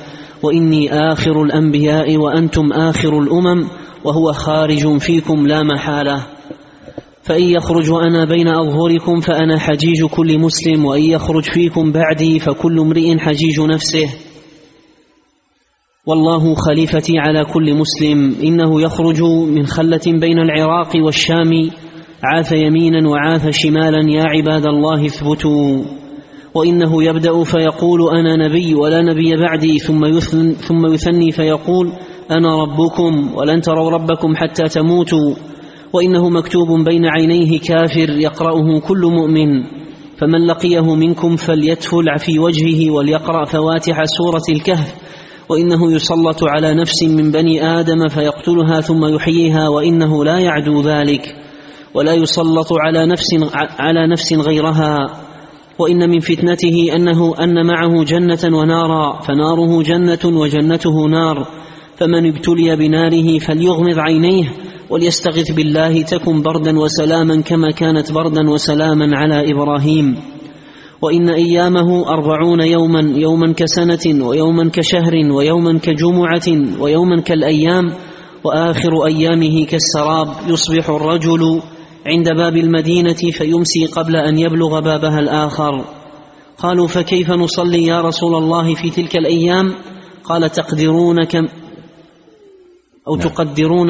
وإني 0.43 0.93
آخر 0.93 1.43
الأنبياء 1.43 2.17
وأنتم 2.17 2.73
آخر 2.73 3.19
الأمم 3.19 3.67
وهو 4.03 4.33
خارج 4.33 4.97
فيكم 4.97 5.47
لا 5.47 5.63
محالة. 5.63 6.27
فإن 7.23 7.43
يخرج 7.43 7.89
أنا 7.89 8.25
بين 8.25 8.47
أظهركم 8.47 9.19
فأنا 9.19 9.59
حجيج 9.59 10.05
كل 10.05 10.39
مسلم 10.39 10.85
وإن 10.85 11.03
يخرج 11.03 11.43
فيكم 11.43 11.91
بعدي 11.91 12.39
فكل 12.39 12.79
امرئ 12.79 13.17
حجيج 13.17 13.59
نفسه. 13.59 14.09
والله 16.05 16.55
خليفتي 16.55 17.13
على 17.17 17.45
كل 17.45 17.73
مسلم 17.73 18.35
إنه 18.43 18.81
يخرج 18.81 19.21
من 19.47 19.65
خلة 19.65 20.01
بين 20.07 20.39
العراق 20.39 20.95
والشام 20.95 21.71
عاث 22.23 22.51
يمينا 22.51 23.09
وعاث 23.09 23.49
شمالا 23.49 24.11
يا 24.11 24.23
عباد 24.23 24.65
الله 24.65 25.05
اثبتوا. 25.05 26.00
وإنه 26.55 27.03
يبدأ 27.03 27.43
فيقول 27.43 28.17
أنا 28.17 28.47
نبي 28.47 28.75
ولا 28.75 29.01
نبي 29.01 29.37
بعدي 29.37 29.79
ثم 29.79 30.05
يثن 30.05 30.53
ثم 30.53 30.93
يثني 30.93 31.31
فيقول 31.31 31.91
أنا 32.31 32.61
ربكم 32.61 33.35
ولن 33.35 33.61
تروا 33.61 33.91
ربكم 33.91 34.35
حتى 34.35 34.63
تموتوا. 34.63 35.33
وإنه 35.93 36.29
مكتوب 36.29 36.67
بين 36.85 37.05
عينيه 37.05 37.59
كافر 37.59 38.09
يقرأه 38.09 38.79
كل 38.79 39.01
مؤمن 39.05 39.63
فمن 40.17 40.47
لقيه 40.47 40.95
منكم 40.95 41.35
فليتفل 41.35 42.05
في 42.17 42.39
وجهه 42.39 42.91
وليقرأ 42.91 43.45
فواتح 43.45 44.03
سورة 44.05 44.55
الكهف. 44.55 44.95
وإنه 45.49 45.91
يسلط 45.93 46.43
على 46.43 46.73
نفس 46.73 47.03
من 47.03 47.31
بني 47.31 47.79
آدم 47.79 48.07
فيقتلها 48.07 48.81
ثم 48.81 49.05
يحييها 49.05 49.69
وإنه 49.69 50.23
لا 50.23 50.39
يعدو 50.39 50.81
ذلك. 50.81 51.35
ولا 51.93 52.13
يسلط 52.13 52.67
على 52.85 53.05
نفس 53.05 53.27
على 53.79 54.07
نفس 54.07 54.33
غيرها. 54.33 55.30
وإن 55.81 56.09
من 56.09 56.19
فتنته 56.19 56.95
أنه 56.95 57.33
أن 57.43 57.65
معه 57.65 58.03
جنة 58.03 58.57
ونارا 58.57 59.19
فناره 59.21 59.81
جنة 59.81 60.39
وجنته 60.39 61.07
نار. 61.09 61.47
فمن 61.97 62.27
ابتلي 62.27 62.75
بناره 62.75 63.39
فليغمض 63.39 63.99
عينيه 63.99 64.51
وليستغث 64.89 65.51
بالله 65.51 66.01
تكن 66.01 66.41
بردا 66.41 66.79
وسلاما 66.79 67.41
كما 67.41 67.71
كانت 67.71 68.11
بردا 68.11 68.49
وسلاما 68.49 69.09
على 69.13 69.51
إبراهيم. 69.51 70.15
وإن 71.01 71.29
أيامه 71.29 72.09
أربعون 72.09 72.61
يوما 72.61 73.13
يوما 73.15 73.53
كسنة 73.53 74.25
ويوما 74.25 74.69
كشهر 74.69 75.13
ويوما 75.31 75.79
كجمعة 75.79 76.79
ويوما 76.79 77.21
كالأيام 77.21 77.93
وآخر 78.43 79.05
أيامه 79.05 79.65
كالسراب 79.65 80.27
يصبح 80.47 80.89
الرجل 80.89 81.61
عند 82.05 82.29
باب 82.37 82.57
المدينة 82.57 83.31
فيمسي 83.31 83.85
قبل 83.85 84.15
أن 84.15 84.37
يبلغ 84.37 84.79
بابها 84.79 85.19
الآخر. 85.19 85.85
قالوا 86.57 86.87
فكيف 86.87 87.31
نصلي 87.31 87.85
يا 87.85 88.01
رسول 88.01 88.35
الله 88.35 88.75
في 88.75 88.89
تلك 88.89 89.15
الأيام؟ 89.15 89.75
قال 90.23 90.49
تقدرون 90.49 91.23
كم 91.23 91.47
أو 93.07 93.15
نعم. 93.15 93.27
تقدرون 93.27 93.87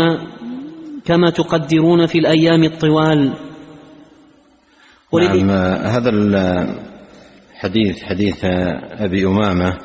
كما 1.05 1.29
تقدرون 1.29 2.05
في 2.05 2.17
الأيام 2.17 2.63
الطوال. 2.63 3.33
نعم 5.13 5.51
هذا 5.85 6.09
الحديث 6.09 8.03
حديث 8.03 8.45
أبي 8.99 9.25
أمامة. 9.25 9.77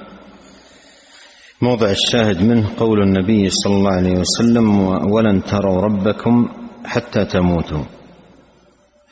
موضع 1.62 1.90
الشاهد 1.90 2.42
منه 2.42 2.70
قول 2.78 3.02
النبي 3.02 3.50
صلى 3.50 3.74
الله 3.74 3.92
عليه 3.92 4.18
وسلم 4.18 4.78
ولن 5.12 5.42
تروا 5.44 5.80
ربكم 5.80 6.48
حتى 6.84 7.24
تموتوا. 7.24 7.84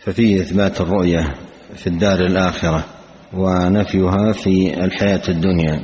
ففيه 0.04 0.40
إثبات 0.40 0.80
الرؤية 0.80 1.34
في 1.74 1.86
الدار 1.86 2.20
الآخرة 2.20 2.84
ونفيها 3.34 4.32
في 4.32 4.84
الحياة 4.84 5.22
الدنيا. 5.28 5.80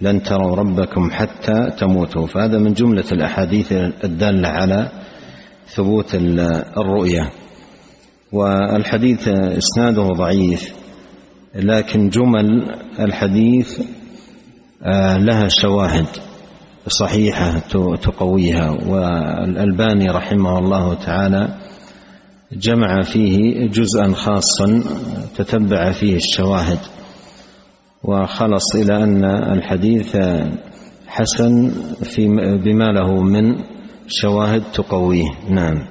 لن 0.00 0.22
تروا 0.22 0.56
ربكم 0.56 1.10
حتى 1.10 1.70
تموتوا. 1.78 2.26
فهذا 2.26 2.58
من 2.58 2.72
جملة 2.72 3.04
الأحاديث 3.12 3.72
الدالة 4.04 4.48
على 4.48 4.88
ثبوت 5.68 6.14
الرؤية. 6.76 7.30
والحديث 8.32 9.28
إسناده 9.28 10.02
ضعيف 10.02 10.74
لكن 11.54 12.08
جمل 12.08 12.74
الحديث 12.98 13.80
آه، 14.82 15.16
لها 15.16 15.48
شواهد 15.48 16.06
صحيحة 16.88 17.58
تقويها. 18.02 18.70
والألباني 18.70 20.06
رحمه 20.06 20.58
الله 20.58 20.94
تعالى 20.94 21.69
جمع 22.52 23.00
فيه 23.00 23.66
جزءا 23.66 24.12
خاصا 24.14 24.82
تتبع 25.36 25.92
فيه 25.92 26.16
الشواهد. 26.16 26.78
وخلص 28.04 28.76
إلى 28.76 29.04
أن 29.04 29.24
الحديث 29.24 30.16
حسن 31.06 31.70
في 32.02 32.28
بما 32.64 32.92
له 32.92 33.22
من 33.22 33.56
شواهد 34.08 34.62
تقويه. 34.72 35.28
نعم. 35.50 35.86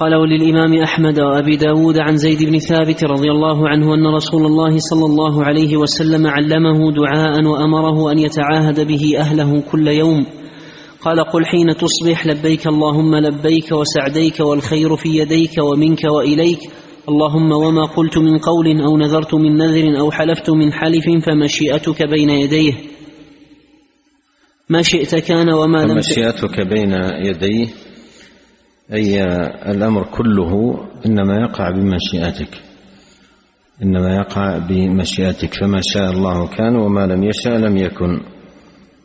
قال 0.00 0.14
وللإمام 0.14 0.82
أحمد 0.82 1.20
وأبي 1.20 1.56
داود 1.56 1.98
عن 1.98 2.16
زيد 2.16 2.42
بن 2.42 2.58
ثابت 2.58 3.04
رضي 3.04 3.30
الله 3.30 3.68
عنه 3.68 3.94
أن 3.94 4.06
رسول 4.06 4.46
الله 4.46 4.78
صلى 4.78 5.04
الله 5.04 5.44
عليه 5.44 5.76
وسلم 5.76 6.26
علمه 6.26 6.92
دعاء 6.92 7.44
وأمره 7.44 8.12
أن 8.12 8.18
يتعاهد 8.18 8.86
به 8.86 9.18
أهله 9.18 9.60
كل 9.60 9.88
يوم. 9.88 10.26
قال 11.08 11.24
قل 11.24 11.46
حين 11.46 11.76
تصبح 11.76 12.26
لبيك 12.26 12.66
اللهم 12.66 13.16
لبيك 13.16 13.72
وسعديك 13.72 14.40
والخير 14.40 14.96
في 14.96 15.08
يديك 15.08 15.52
ومنك 15.58 16.04
وإليك 16.04 16.58
اللهم 17.08 17.52
وما 17.52 17.84
قلت 17.84 18.18
من 18.18 18.38
قول 18.38 18.80
أو 18.80 18.96
نذرت 18.96 19.34
من 19.34 19.56
نذر 19.56 20.00
أو 20.00 20.10
حلفت 20.10 20.50
من 20.50 20.72
حلف 20.72 21.04
فمشيئتك 21.26 22.02
بين 22.02 22.30
يديه. 22.30 22.72
ما 24.68 24.82
شئت 24.82 25.14
كان 25.14 25.52
وما 25.52 25.78
لم 25.78 25.94
فمشيئتك 25.94 26.60
بين 26.60 26.92
يديه. 27.24 27.66
أي 28.92 29.22
الأمر 29.72 30.04
كله 30.04 30.52
إنما 31.06 31.36
يقع 31.36 31.70
بمشيئتك. 31.70 32.62
إنما 33.82 34.16
يقع 34.16 34.58
بمشيئتك. 34.58 35.54
فما 35.60 35.80
شاء 35.82 36.10
الله 36.10 36.46
كان 36.46 36.76
وما 36.76 37.06
لم 37.06 37.24
يشأ 37.24 37.48
لم 37.48 37.76
يكن. 37.76 38.20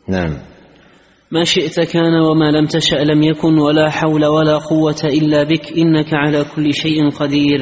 نعم. 0.08 0.53
ما 1.34 1.44
شئت 1.44 1.80
كان 1.80 2.14
وما 2.14 2.50
لم 2.50 2.66
تشأ 2.66 2.96
لم 2.96 3.22
يكن 3.22 3.58
ولا 3.58 3.90
حول 3.90 4.24
ولا 4.26 4.58
قوة 4.58 5.02
إلا 5.04 5.42
بك 5.42 5.72
إنك 5.78 6.14
على 6.14 6.44
كل 6.56 6.74
شيء 6.74 7.10
قدير. 7.10 7.60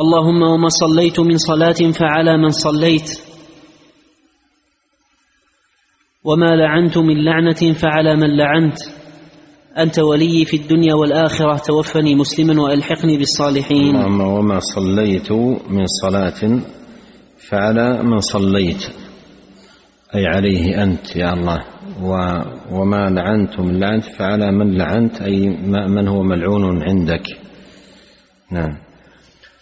اللهم 0.00 0.42
وما 0.42 0.68
صليت 0.68 1.20
من 1.20 1.38
صلاة 1.38 1.92
فعلى 1.92 2.38
من 2.38 2.48
صليت. 2.48 3.20
وما 6.24 6.56
لعنت 6.56 6.98
من 6.98 7.24
لعنة 7.24 7.72
فعلى 7.72 8.16
من 8.16 8.36
لعنت. 8.36 8.78
أنت 9.78 9.98
ولي 9.98 10.44
في 10.44 10.56
الدنيا 10.56 10.94
والآخرة 10.94 11.56
توفني 11.56 12.14
مسلما 12.14 12.62
وألحقني 12.62 13.18
بالصالحين. 13.18 13.96
اللهم 13.96 14.20
وما 14.20 14.58
صليت 14.60 15.32
من 15.70 15.86
صلاة 16.02 16.60
فعلى 17.48 18.02
من 18.02 18.18
صليت. 18.18 19.07
أي 20.14 20.26
عليه 20.26 20.82
أنت 20.82 21.16
يا 21.16 21.32
الله. 21.32 21.64
وما 22.72 23.10
لعنت 23.10 23.60
من 23.60 23.80
لعنت 23.80 24.04
فعلى 24.04 24.52
من 24.52 24.78
لعنت 24.78 25.22
أي 25.22 25.46
من 25.88 26.08
هو 26.08 26.22
ملعون 26.22 26.82
عندك. 26.82 27.22
نعم. 28.52 28.78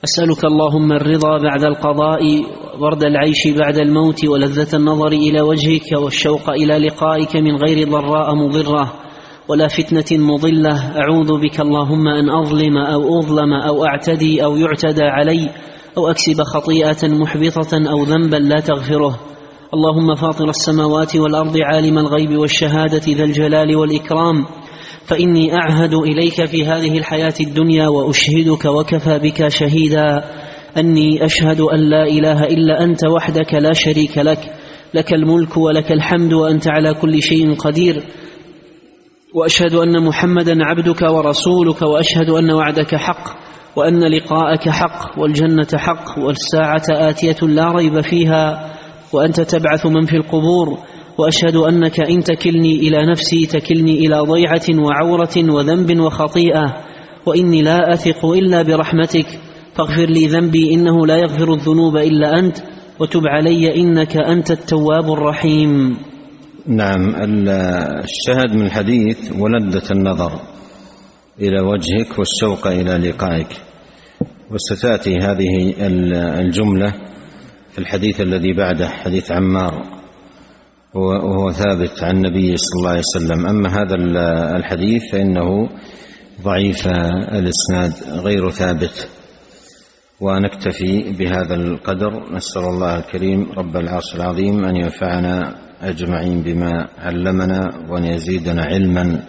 أسألك 0.04 0.44
اللهم 0.44 0.92
الرضا 0.92 1.38
بعد 1.38 1.64
القضاء 1.64 2.22
ورد 2.80 3.04
العيش 3.04 3.48
بعد 3.58 3.78
الموت 3.78 4.24
ولذة 4.26 4.76
النظر 4.76 5.12
إلى 5.12 5.40
وجهك 5.40 5.92
والشوق 6.02 6.50
إلى 6.50 6.78
لقائك 6.78 7.36
من 7.36 7.56
غير 7.56 7.88
ضراء 7.88 8.34
مضرة 8.34 8.92
ولا 9.48 9.68
فتنة 9.68 10.26
مضلة. 10.26 10.98
أعوذ 10.98 11.40
بك 11.40 11.60
اللهم 11.60 12.08
أن 12.08 12.30
أظلم 12.30 12.78
أو 12.78 13.18
أظلم 13.18 13.52
أو 13.52 13.84
أعتدي 13.84 14.44
أو 14.44 14.56
يعتدى 14.56 15.04
علي 15.04 15.50
أو 15.98 16.10
أكسب 16.10 16.42
خطيئة 16.42 17.08
محبطة 17.08 17.90
أو 17.90 18.02
ذنبا 18.02 18.36
لا 18.36 18.60
تغفره. 18.60 19.20
اللهم 19.76 20.14
فاطر 20.14 20.48
السماوات 20.48 21.16
والأرض 21.16 21.56
عالم 21.58 21.98
الغيب 21.98 22.38
والشهادة 22.38 23.02
ذا 23.08 23.24
الجلال 23.24 23.76
والإكرام. 23.76 24.46
فإني 25.06 25.54
أعهد 25.54 25.94
إليك 25.94 26.44
في 26.44 26.66
هذه 26.66 26.98
الحياة 26.98 27.34
الدنيا 27.40 27.88
وأشهدك 27.88 28.64
وكفى 28.64 29.18
بك 29.18 29.48
شهيدا. 29.48 30.24
أني 30.76 31.24
أشهد 31.24 31.60
أن 31.60 31.80
لا 31.80 32.02
إله 32.02 32.44
إلا 32.44 32.84
أنت 32.84 33.00
وحدك 33.06 33.54
لا 33.54 33.72
شريك 33.72 34.18
لك. 34.18 34.54
لك 34.94 35.14
الملك 35.14 35.56
ولك 35.56 35.92
الحمد 35.92 36.32
وأنت 36.32 36.68
على 36.68 36.94
كل 36.94 37.22
شيء 37.22 37.54
قدير. 37.54 38.02
وأشهد 39.34 39.74
أن 39.74 40.04
محمدا 40.04 40.56
عبدك 40.60 41.02
ورسولك 41.02 41.82
وأشهد 41.82 42.30
أن 42.30 42.50
وعدك 42.50 42.94
حق 42.94 43.36
وأن 43.76 44.00
لقاءك 44.00 44.68
حق 44.68 45.18
والجنة 45.18 45.68
حق 45.74 46.18
والساعة 46.18 46.84
آتية 46.90 47.46
لا 47.46 47.72
ريب 47.72 48.00
فيها. 48.00 48.75
وأنت 49.12 49.40
تبعث 49.40 49.86
من 49.86 50.04
في 50.06 50.16
القبور 50.16 50.78
وأشهد 51.18 51.56
أنك 51.56 52.00
إن 52.00 52.20
تكلني 52.20 52.74
إلى 52.74 53.10
نفسي 53.10 53.46
تكلني 53.46 53.98
إلى 53.98 54.18
ضيعة 54.18 54.84
وعورة 54.84 55.36
وذنب 55.36 56.00
وخطيئة 56.00 56.76
وإني 57.26 57.62
لا 57.62 57.92
أثق 57.92 58.26
إلا 58.26 58.62
برحمتك 58.62 59.26
فاغفر 59.74 60.06
لي 60.06 60.26
ذنبي 60.26 60.74
إنه 60.74 61.06
لا 61.06 61.16
يغفر 61.16 61.54
الذنوب 61.54 61.96
إلا 61.96 62.38
أنت 62.38 62.56
وتب 63.00 63.26
علي 63.26 63.76
إنك 63.80 64.16
أنت 64.16 64.50
التواب 64.50 65.12
الرحيم. 65.12 65.96
نعم 66.66 67.14
الشهد 68.04 68.54
من 68.54 68.66
الحديث 68.66 69.32
ولدة 69.38 69.82
النظر 69.90 70.32
إلى 71.40 71.60
وجهك 71.60 72.18
والشوق 72.18 72.66
إلى 72.66 73.08
لقائك 73.08 73.48
وستأتي 74.50 75.14
هذه 75.18 75.74
الجملة 76.40 76.94
الحديث 77.78 78.20
الذي 78.20 78.52
بعده 78.52 78.88
حديث 78.88 79.32
عمار 79.32 79.82
وهو 80.94 81.50
ثابت 81.50 82.02
عن 82.02 82.16
النبي 82.16 82.56
صلى 82.56 82.78
الله 82.78 82.90
عليه 82.90 83.02
وسلم. 83.16 83.46
أما 83.46 83.68
هذا 83.68 83.94
الحديث 84.56 85.02
فإنه 85.12 85.68
ضعيف 86.42 86.86
الإسناد 87.32 87.92
غير 88.24 88.50
ثابت. 88.50 89.08
ونكتفي 90.20 91.12
بهذا 91.18 91.54
القدر. 91.54 92.34
نسأل 92.34 92.62
الله 92.62 92.98
الكريم 92.98 93.52
رب 93.52 93.76
العرش 93.76 94.14
العظيم 94.14 94.64
أن 94.64 94.76
ينفعنا 94.76 95.54
أجمعين 95.82 96.42
بما 96.42 96.88
علمنا 96.98 97.60
وأن 97.90 98.04
يزيدنا 98.04 98.62
علما 98.62 99.22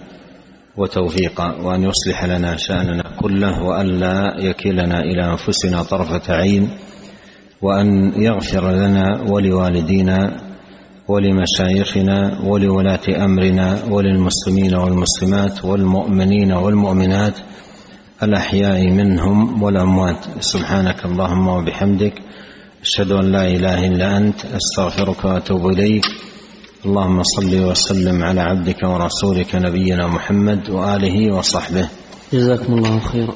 وتوفيقا 0.77 1.61
وأن 1.61 1.83
يصلح 1.83 2.25
لنا 2.25 2.55
شأننا 2.57 3.03
كله 3.19 3.63
وأن 3.63 3.87
لا 3.87 4.35
يكلنا 4.39 4.99
إلى 4.99 5.25
أنفسنا 5.25 5.83
طرفة 5.83 6.33
عين. 6.33 6.69
وأن 7.61 8.11
يغفر 8.21 8.71
لنا 8.71 9.21
ولوالدينا 9.29 10.41
ولمشايخنا 11.07 12.41
ولولاة 12.43 13.25
أمرنا 13.25 13.79
وللمسلمين 13.89 14.75
والمسلمات 14.75 15.65
والمؤمنين 15.65 16.51
والمؤمنات 16.51 17.33
الأحياء 18.23 18.91
منهم 18.91 19.63
والأموات. 19.63 20.17
سبحانك 20.39 21.05
اللهم 21.05 21.47
وبحمدك. 21.47 22.13
أشهد 22.81 23.11
أن 23.11 23.31
لا 23.31 23.47
إله 23.47 23.87
إلا 23.87 24.17
أنت. 24.17 24.35
أستغفرك 24.45 25.25
وأتوب 25.25 25.67
إليك. 25.67 26.03
اللهم 26.85 27.23
صل 27.23 27.65
وسلم 27.65 28.23
على 28.23 28.41
عبدك 28.41 28.83
ورسولك 28.83 29.55
نبينا 29.55 30.07
محمد 30.07 30.69
وآله 30.69 31.35
وصحبه. 31.35 31.89
جزاكم 32.33 32.73
الله 32.73 32.99
خيرا. 32.99 33.33